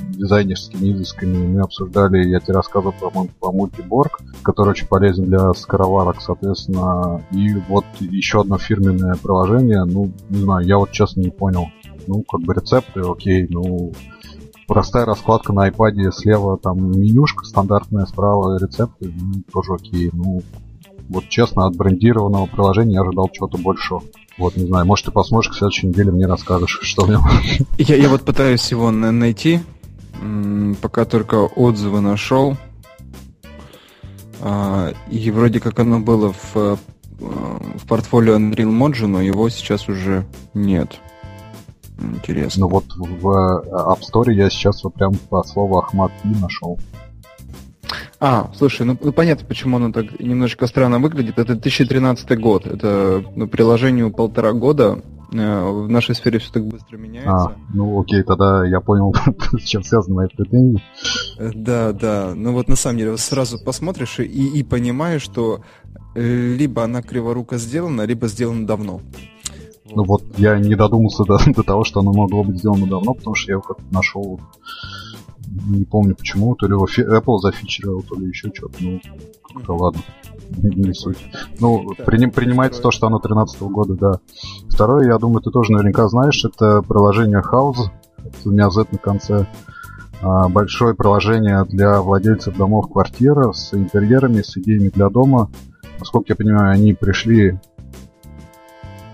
дизайнерскими 0.09 0.91
изысками. 0.91 1.47
Мы 1.47 1.61
обсуждали, 1.61 2.27
я 2.27 2.39
тебе 2.39 2.53
рассказывал 2.53 2.93
про, 2.93 3.09
про 3.09 3.51
мультиборг, 3.51 4.19
который 4.43 4.69
очень 4.69 4.87
полезен 4.87 5.25
для 5.25 5.53
скороварок, 5.53 6.21
соответственно. 6.21 7.23
И 7.31 7.55
вот 7.67 7.85
еще 7.99 8.41
одно 8.41 8.57
фирменное 8.57 9.15
приложение, 9.15 9.85
ну, 9.85 10.11
не 10.29 10.41
знаю, 10.41 10.65
я 10.65 10.77
вот 10.77 10.91
честно 10.91 11.21
не 11.21 11.31
понял. 11.31 11.67
Ну, 12.07 12.23
как 12.23 12.41
бы 12.41 12.53
рецепты, 12.53 12.99
окей, 12.99 13.47
ну, 13.49 13.93
простая 14.67 15.05
раскладка 15.05 15.53
на 15.53 15.69
iPad 15.69 16.11
слева 16.11 16.57
там 16.57 16.91
менюшка 16.91 17.45
стандартная, 17.45 18.05
справа 18.05 18.57
рецепты, 18.57 19.13
ну, 19.15 19.41
тоже 19.51 19.73
окей. 19.73 20.09
Ну, 20.11 20.41
вот 21.09 21.29
честно, 21.29 21.65
от 21.65 21.75
брендированного 21.75 22.45
приложения 22.45 22.95
я 22.95 23.01
ожидал 23.01 23.29
чего-то 23.29 23.57
большего. 23.57 24.03
Вот, 24.37 24.55
не 24.55 24.65
знаю, 24.65 24.85
может, 24.85 25.05
ты 25.05 25.11
посмотришь 25.11 25.51
к 25.51 25.55
следующей 25.55 25.87
неделе, 25.87 26.11
мне 26.11 26.25
расскажешь, 26.25 26.79
что 26.81 27.05
в 27.05 27.09
нем. 27.09 27.21
Я, 27.77 27.95
я 27.95 28.09
вот 28.09 28.23
пытаюсь 28.23 28.69
его 28.71 28.91
найти, 28.91 29.59
пока 30.81 31.05
только 31.05 31.35
отзывы 31.35 32.01
нашел. 32.01 32.57
А, 34.41 34.91
и 35.09 35.31
вроде 35.31 35.61
как 35.61 35.79
оно 35.79 36.01
было 36.01 36.33
в, 36.33 36.55
э, 36.55 36.75
в 37.19 37.87
портфолио 37.87 38.35
Unreal 38.35 38.71
Mojo, 38.71 39.07
но 39.07 39.21
его 39.21 39.47
сейчас 39.47 39.87
уже 39.87 40.25
нет. 40.53 40.99
Интересно. 41.97 42.61
Ну 42.61 42.67
вот 42.67 42.85
в 42.95 43.29
э, 43.29 43.69
App 43.71 44.01
Store 44.01 44.33
я 44.33 44.49
сейчас 44.49 44.83
вот 44.83 44.95
прям 44.95 45.13
по 45.29 45.43
слову 45.43 45.77
Ахмат 45.77 46.11
и 46.25 46.27
нашел. 46.27 46.77
А, 48.25 48.49
слушай, 48.55 48.85
ну, 48.85 48.97
ну 49.01 49.11
понятно, 49.11 49.45
почему 49.45 49.75
оно 49.75 49.91
так 49.91 50.17
немножечко 50.17 50.65
странно 50.67 50.97
выглядит. 50.97 51.37
Это 51.37 51.55
2013 51.55 52.39
год. 52.39 52.65
Это 52.65 53.21
ну, 53.35 53.49
приложению 53.49 54.13
полтора 54.13 54.53
года. 54.53 55.01
Э, 55.33 55.69
в 55.69 55.89
нашей 55.89 56.15
сфере 56.15 56.39
все 56.39 56.53
так 56.53 56.65
быстро 56.65 56.95
меняется. 56.95 57.33
А, 57.33 57.55
ну 57.73 57.99
окей, 57.99 58.23
тогда 58.23 58.65
я 58.65 58.79
понял, 58.79 59.13
с 59.59 59.63
чем 59.63 59.83
связаны 59.83 60.15
мои 60.15 60.27
претензии. 60.29 60.81
Э, 61.37 61.51
да, 61.53 61.91
да. 61.91 62.31
Ну 62.33 62.53
вот 62.53 62.69
на 62.69 62.77
самом 62.77 62.99
деле 62.99 63.17
сразу 63.17 63.61
посмотришь 63.61 64.19
и, 64.19 64.23
и 64.23 64.63
понимаешь, 64.63 65.21
что 65.21 65.59
э, 66.15 66.55
либо 66.55 66.85
она 66.85 67.01
криворуко 67.01 67.57
сделана, 67.57 68.03
либо 68.03 68.29
сделана 68.29 68.65
давно. 68.65 69.01
Ну 69.93 70.05
вот 70.05 70.23
я 70.37 70.57
не 70.57 70.75
додумался 70.75 71.25
до, 71.25 71.39
до 71.53 71.63
того, 71.63 71.83
что 71.83 71.99
оно 71.99 72.13
могло 72.13 72.45
быть 72.45 72.59
сделано 72.59 72.87
давно, 72.87 73.15
потому 73.15 73.35
что 73.35 73.51
я 73.51 73.55
его 73.55 73.63
как-то 73.63 73.83
нашел 73.93 74.39
не 75.47 75.85
помню 75.85 76.15
почему, 76.15 76.55
то 76.55 76.67
ли 76.67 76.73
его 76.73 76.85
Apple 76.85 77.37
зафичерил, 77.39 78.01
то 78.01 78.15
ли 78.15 78.27
еще 78.27 78.51
что-то. 78.53 78.77
Ну, 78.81 78.99
как-то 79.53 79.73
ладно. 79.73 80.01
Не 80.49 80.93
суть. 80.93 81.17
Ну, 81.59 81.93
приним, 82.05 82.31
принимается 82.31 82.81
то, 82.81 82.91
что 82.91 83.07
оно 83.07 83.19
13 83.19 83.61
года, 83.63 83.95
да. 83.95 84.11
Второе, 84.69 85.07
я 85.07 85.17
думаю, 85.17 85.41
ты 85.41 85.51
тоже 85.51 85.71
наверняка 85.71 86.07
знаешь, 86.07 86.43
это 86.45 86.81
приложение 86.81 87.41
House, 87.41 87.89
у 88.45 88.49
меня 88.49 88.69
Z 88.69 88.87
на 88.91 88.97
конце. 88.97 89.47
А, 90.21 90.47
большое 90.47 90.95
приложение 90.95 91.65
для 91.65 92.01
владельцев 92.01 92.55
домов 92.55 92.91
квартир 92.91 93.53
с 93.53 93.73
интерьерами, 93.73 94.41
с 94.41 94.55
идеями 94.57 94.89
для 94.89 95.09
дома. 95.09 95.49
Насколько 95.99 96.27
я 96.29 96.35
понимаю, 96.35 96.71
они 96.73 96.93
пришли 96.93 97.59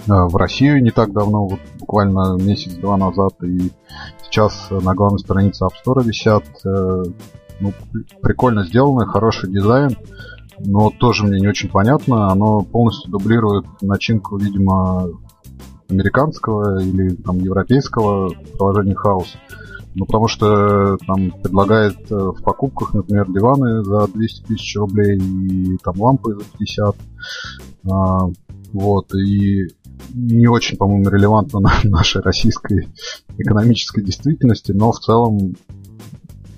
а, 0.08 0.28
в 0.28 0.36
Россию 0.36 0.84
не 0.84 0.92
так 0.92 1.12
давно, 1.12 1.48
вот 1.48 1.60
буквально 1.80 2.38
месяц-два 2.38 2.98
назад, 2.98 3.34
и 3.44 3.72
сейчас 4.30 4.70
на 4.70 4.94
главной 4.94 5.20
странице 5.20 5.66
App 5.66 5.74
Store 5.86 6.04
висят. 6.04 6.44
Э, 6.66 7.04
ну, 7.60 7.74
прикольно 8.22 8.64
сделано, 8.64 9.06
хороший 9.06 9.52
дизайн, 9.52 9.98
но 10.60 10.92
тоже 10.92 11.26
мне 11.26 11.40
не 11.40 11.48
очень 11.48 11.70
понятно. 11.70 12.32
Оно 12.32 12.62
полностью 12.62 13.12
дублирует 13.12 13.66
начинку, 13.82 14.38
видимо, 14.38 15.10
американского 15.90 16.82
или 16.82 17.16
там 17.16 17.40
европейского 17.40 18.30
приложения 18.30 18.96
House. 18.96 19.36
Ну, 19.96 20.06
потому 20.06 20.28
что 20.28 20.98
там 21.08 21.32
предлагает 21.32 21.98
э, 22.12 22.16
в 22.16 22.42
покупках, 22.44 22.94
например, 22.94 23.26
диваны 23.32 23.84
за 23.84 24.08
200 24.08 24.44
тысяч 24.46 24.78
рублей 24.78 25.18
и 25.18 25.78
там 25.84 26.00
лампы 26.00 26.36
за 26.36 26.44
50. 26.58 26.96
А, 27.92 28.20
вот, 28.72 29.14
и 29.16 29.68
не 30.14 30.48
очень, 30.48 30.78
по-моему, 30.78 31.10
релевантно 31.10 31.60
на 31.60 31.72
нашей 31.84 32.22
российской 32.22 32.88
экономической 33.38 34.04
действительности, 34.04 34.72
но 34.72 34.92
в 34.92 35.00
целом 35.00 35.56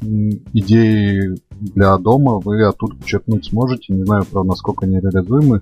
идеи 0.02 1.36
для 1.60 1.98
дома 1.98 2.40
вы 2.40 2.64
оттуда 2.64 2.96
почерпнуть 2.96 3.46
сможете. 3.46 3.94
Не 3.94 4.04
знаю, 4.04 4.26
правда, 4.30 4.50
насколько 4.50 4.86
они 4.86 5.00
реализуемы. 5.00 5.62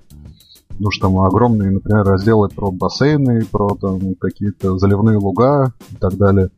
Потому 0.68 0.90
что 0.92 1.08
там 1.08 1.20
огромные, 1.20 1.70
например, 1.70 2.04
разделы 2.04 2.48
про 2.48 2.70
бассейны, 2.70 3.44
про 3.44 3.76
там, 3.76 4.14
какие-то 4.14 4.78
заливные 4.78 5.18
луга 5.18 5.74
и 5.90 5.96
так 5.96 6.16
далее. 6.16 6.48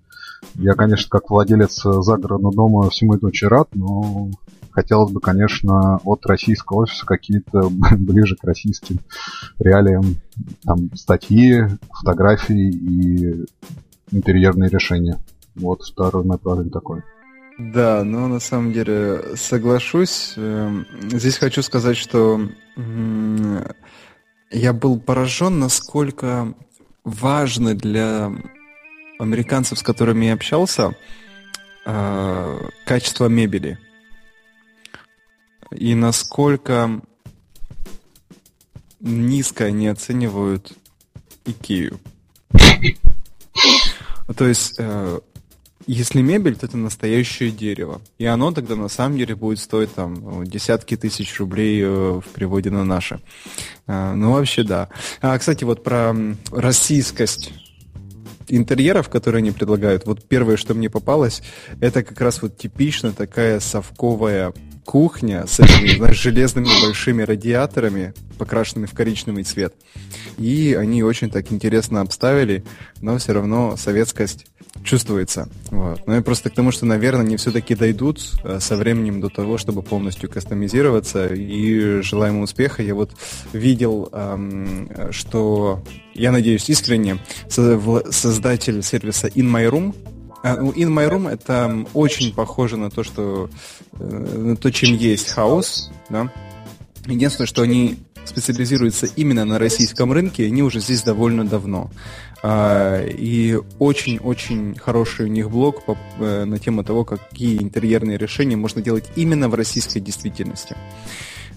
Я, 0.55 0.75
конечно, 0.75 1.09
как 1.09 1.31
владелец 1.31 1.83
загородного 1.83 2.55
дома 2.55 2.91
всему 2.91 3.15
этому 3.15 3.31
очень 3.31 3.49
рад, 3.49 3.69
но 3.75 4.31
хотелось 4.73 5.13
бы, 5.13 5.21
конечно, 5.21 5.99
от 6.05 6.27
российского 6.27 6.83
офиса 6.83 7.07
какие-то 7.07 7.69
ближе 7.99 8.37
к 8.37 8.45
российским 8.45 8.99
реалиям 9.59 10.17
там, 10.65 10.91
статьи, 10.95 11.63
фотографии 11.93 12.71
и 12.71 13.47
интерьерные 14.11 14.71
решения. 14.71 15.19
Вот 15.55 15.83
второй 15.83 16.25
направление 16.25 16.73
такой. 16.73 17.03
Да, 17.59 18.03
но 18.03 18.29
на 18.29 18.41
самом 18.41 18.73
деле 18.73 19.37
соглашусь. 19.37 20.35
Эм, 20.37 20.87
здесь 21.11 21.37
хочу 21.37 21.63
сказать, 21.63 21.97
что 21.97 22.41
я 24.51 24.73
был 24.73 24.99
поражен, 24.99 25.59
насколько 25.59 26.55
важно 27.05 27.75
для 27.75 28.33
американцев, 29.19 29.79
с 29.79 29.83
которыми 29.83 30.27
я 30.27 30.35
общался, 30.35 30.95
э, 31.85 32.59
качество 32.87 33.27
мебели 33.27 33.79
и 35.77 35.95
насколько 35.95 37.01
низко 39.01 39.65
они 39.65 39.89
оценивают 39.89 40.73
Икею. 41.45 41.99
То 44.37 44.47
есть, 44.47 44.77
э, 44.79 45.21
если 45.87 46.23
мебель, 46.23 46.57
то 46.57 46.67
это 46.67 46.77
настоящее 46.77 47.51
дерево. 47.51 48.01
И 48.19 48.25
оно 48.25 48.53
тогда 48.53 48.77
на 48.77 48.89
самом 48.89 49.19
деле 49.19 49.35
будет 49.35 49.59
стоить 49.59 49.93
там 49.95 50.45
десятки 50.47 50.97
тысяч 50.97 51.39
рублей 51.39 51.83
э, 51.83 52.21
в 52.21 52.25
переводе 52.35 52.71
на 52.71 52.85
наши. 52.85 53.21
Э, 53.87 54.13
ну, 54.15 54.33
вообще, 54.33 54.63
да. 54.63 54.89
А, 55.21 55.37
кстати, 55.39 55.65
вот 55.65 55.83
про 55.83 56.15
российскость 56.51 57.53
интерьеров, 58.49 59.09
которые 59.09 59.41
они 59.41 59.51
предлагают, 59.51 60.07
вот 60.07 60.27
первое, 60.29 60.57
что 60.57 60.75
мне 60.75 60.89
попалось, 60.89 61.43
это 61.81 62.03
как 62.03 62.21
раз 62.21 62.43
вот 62.43 62.57
типично 62.57 63.13
такая 63.13 63.61
совковая 63.61 64.53
кухня 64.85 65.47
с 65.47 65.61
этими, 65.61 65.97
знаешь, 65.97 66.21
железными 66.21 66.69
большими 66.83 67.23
радиаторами, 67.23 68.15
покрашенными 68.39 68.87
в 68.87 68.93
коричневый 68.93 69.45
цвет. 69.45 69.75
И 70.39 70.77
они 70.79 71.03
очень 71.03 71.31
так 71.31 71.53
интересно 71.53 72.01
обставили, 72.01 72.65
но 73.01 73.19
все 73.19 73.33
равно 73.33 73.77
советскость 73.77 74.47
чувствуется. 74.85 75.49
Вот. 75.71 76.07
Но 76.07 76.15
я 76.15 76.23
просто 76.23 76.51
к 76.51 76.55
тому, 76.55 76.73
что, 76.73 76.87
наверное, 76.87 77.25
они 77.25 77.37
все-таки 77.37 77.75
дойдут 77.75 78.21
э, 78.43 78.59
со 78.61 78.77
временем 78.77 79.21
до 79.21 79.29
того, 79.29 79.59
чтобы 79.59 79.83
полностью 79.83 80.31
кастомизироваться. 80.31 81.27
И 81.27 82.01
желаем 82.03 82.41
успеха. 82.41 82.83
Я 82.83 82.95
вот 82.95 83.13
видел, 83.53 84.09
эм, 84.13 84.91
что, 85.11 85.83
я 86.15 86.33
надеюсь, 86.33 86.69
искренне, 86.69 87.19
создатель 87.49 88.83
сервиса 88.83 89.29
In 89.29 89.51
My 89.51 89.69
Room, 89.71 89.95
ну, 89.95 90.12
In 90.43 90.89
My 90.89 91.09
Room 91.09 91.29
это 91.31 91.87
очень 91.95 92.35
похоже 92.35 92.77
на 92.77 92.91
то, 92.91 93.05
что 93.05 93.49
э, 93.93 94.39
на 94.39 94.57
то, 94.57 94.71
чем 94.71 94.95
есть 94.97 95.31
хаос, 95.31 95.91
да. 96.09 96.33
Единственное, 97.07 97.47
что 97.47 97.63
они 97.63 97.99
специализируются 98.25 99.07
именно 99.07 99.45
на 99.45 99.59
российском 99.59 100.13
рынке, 100.13 100.47
они 100.47 100.63
уже 100.63 100.81
здесь 100.81 101.03
довольно 101.03 101.45
давно. 101.45 101.91
А, 102.45 103.05
и 103.05 103.59
очень-очень 103.79 104.77
хороший 104.77 105.27
у 105.27 105.29
них 105.29 105.51
блог 105.51 105.83
э, 106.19 106.45
на 106.45 106.59
тему 106.59 106.83
того, 106.83 107.05
какие 107.05 107.63
интерьерные 107.63 108.19
решения 108.19 108.57
можно 108.57 108.83
делать 108.83 109.05
именно 109.15 109.49
в 109.49 109.55
российской 109.55 110.01
действительности. 110.01 110.77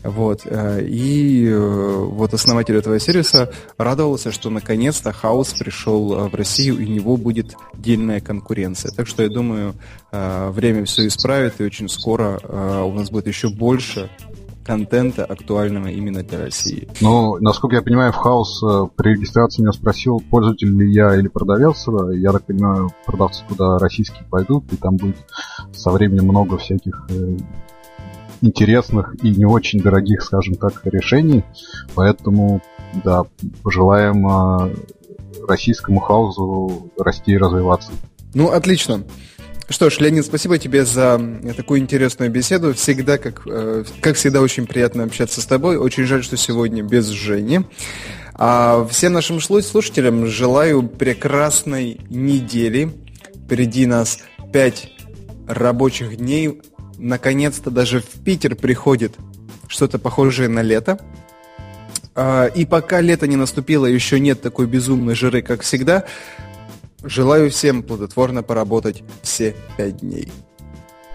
Вот. 0.06 0.41
Э, 0.45 0.82
и 0.82 1.47
э, 1.47 1.58
вот 1.58 2.34
основатель 2.34 2.76
этого 2.76 2.99
сервиса 2.99 3.51
радовался, 3.78 4.32
что 4.32 4.49
наконец-то 4.49 5.12
хаос 5.12 5.53
пришел 5.53 6.30
в 6.30 6.36
Россию, 6.36 6.80
и 6.80 6.86
у 6.86 6.89
него 6.89 7.18
будет 7.18 7.56
дельная 7.74 8.22
конкуренция. 8.22 8.91
Так 8.91 9.08
что 9.08 9.24
я 9.24 9.30
думаю, 9.30 9.74
время 10.12 10.86
все 10.86 11.08
исправит, 11.08 11.60
и 11.60 11.64
очень 11.64 11.89
скоро 11.89 12.39
у 12.86 12.93
нас 12.93 13.10
будет 13.10 13.28
еще 13.28 13.49
больше 13.49 14.10
контента, 14.66 15.24
актуального 15.24 15.88
именно 15.88 16.24
для 16.24 16.39
России. 16.39 16.89
Ну, 16.99 17.38
насколько 17.39 17.76
я 17.76 17.82
понимаю, 17.82 18.12
в 18.12 18.16
хаос 18.16 18.62
э, 18.64 18.88
при 18.95 19.12
регистрации 19.12 19.62
меня 19.62 19.72
спросил, 19.72 20.20
пользователь 20.20 20.70
ли 20.70 20.91
я 20.91 21.16
или 21.16 21.28
продавец. 21.28 21.86
Я 22.14 22.32
так 22.32 22.45
понимаю, 22.45 22.91
продавцы 23.06 23.43
туда 23.47 23.78
российские 23.78 24.26
пойдут, 24.30 24.66
и 24.74 24.76
там 24.76 24.97
будет 24.97 25.18
со 25.72 25.91
временем 25.91 26.26
много 26.26 26.58
всяких 26.58 27.08
э, 27.10 27.38
интересных 28.46 29.16
и 29.24 29.32
не 29.32 29.46
очень 29.46 29.80
дорогих, 29.80 30.22
скажем 30.22 30.56
так, 30.56 30.82
решений. 30.86 31.43
Поэтому, 31.96 32.62
да, 33.04 33.24
пожелаем 33.64 34.28
э, 34.28 34.76
российскому 35.48 36.00
хаосу 36.00 36.91
расти 36.98 37.34
и 37.34 37.38
развиваться. 37.38 37.91
Ну, 38.34 38.52
отлично. 38.52 39.04
Что 39.68 39.89
ж, 39.89 40.00
Леонид, 40.00 40.26
спасибо 40.26 40.60
тебе 40.60 40.86
за 40.86 41.20
такую 41.58 41.80
интересную 41.80 42.30
беседу. 42.30 42.74
Всегда, 42.76 43.18
как, 43.18 43.41
э, 43.48 43.84
как 44.00 44.16
всегда, 44.16 44.41
очень 44.41 44.68
приятно 44.68 45.04
общаться 45.04 45.41
с 45.41 45.46
тобой. 45.46 45.78
Очень 45.78 46.06
жаль, 46.06 46.24
что 46.24 46.38
сегодня 46.38 46.84
без 46.84 47.08
Жени. 47.08 47.62
А 48.36 48.86
всем 48.91 49.14
нашим 49.14 49.39
слушателям 49.39 50.28
желаю 50.28 50.84
прекрасной 50.88 52.00
недели. 52.10 52.91
Впереди 53.46 53.86
нас 53.86 54.20
пять 54.54 54.91
рабочих 55.48 56.18
дней. 56.18 56.62
Наконец-то 56.98 57.72
даже 57.72 58.02
в 58.02 58.24
Питер 58.24 58.56
приходит 58.56 59.16
что-то 59.68 60.00
похожее 60.00 60.50
на 60.50 60.62
лето. 60.62 61.00
А, 62.16 62.46
и 62.46 62.66
пока 62.66 63.02
лето 63.02 63.28
не 63.28 63.36
наступило, 63.36 63.86
еще 63.86 64.20
нет 64.20 64.41
такой 64.41 64.68
безумной 64.68 65.16
жиры, 65.16 65.41
как 65.41 65.62
всегда. 65.62 66.06
Желаю 67.04 67.52
всем 67.52 67.84
плодотворно 67.84 68.41
поработать 68.41 69.04
все 69.22 69.56
пять 69.78 69.98
дней. 69.98 70.32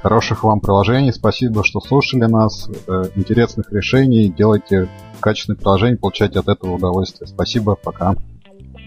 Хороших 0.02 0.44
вам 0.44 0.60
приложений, 0.60 1.12
спасибо, 1.12 1.62
что 1.62 1.80
слушали 1.80 2.24
нас, 2.24 2.68
э, 2.86 3.04
интересных 3.16 3.70
решений, 3.70 4.30
делайте 4.30 4.88
качественные 5.20 5.58
приложения, 5.58 5.96
получайте 5.96 6.38
от 6.38 6.48
этого 6.48 6.74
удовольствие. 6.74 7.28
Спасибо, 7.28 7.74
пока. 7.74 8.14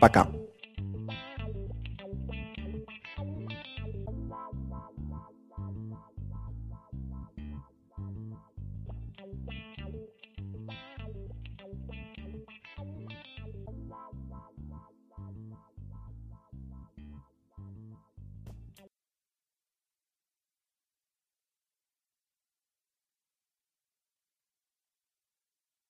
Пока. 0.01 0.27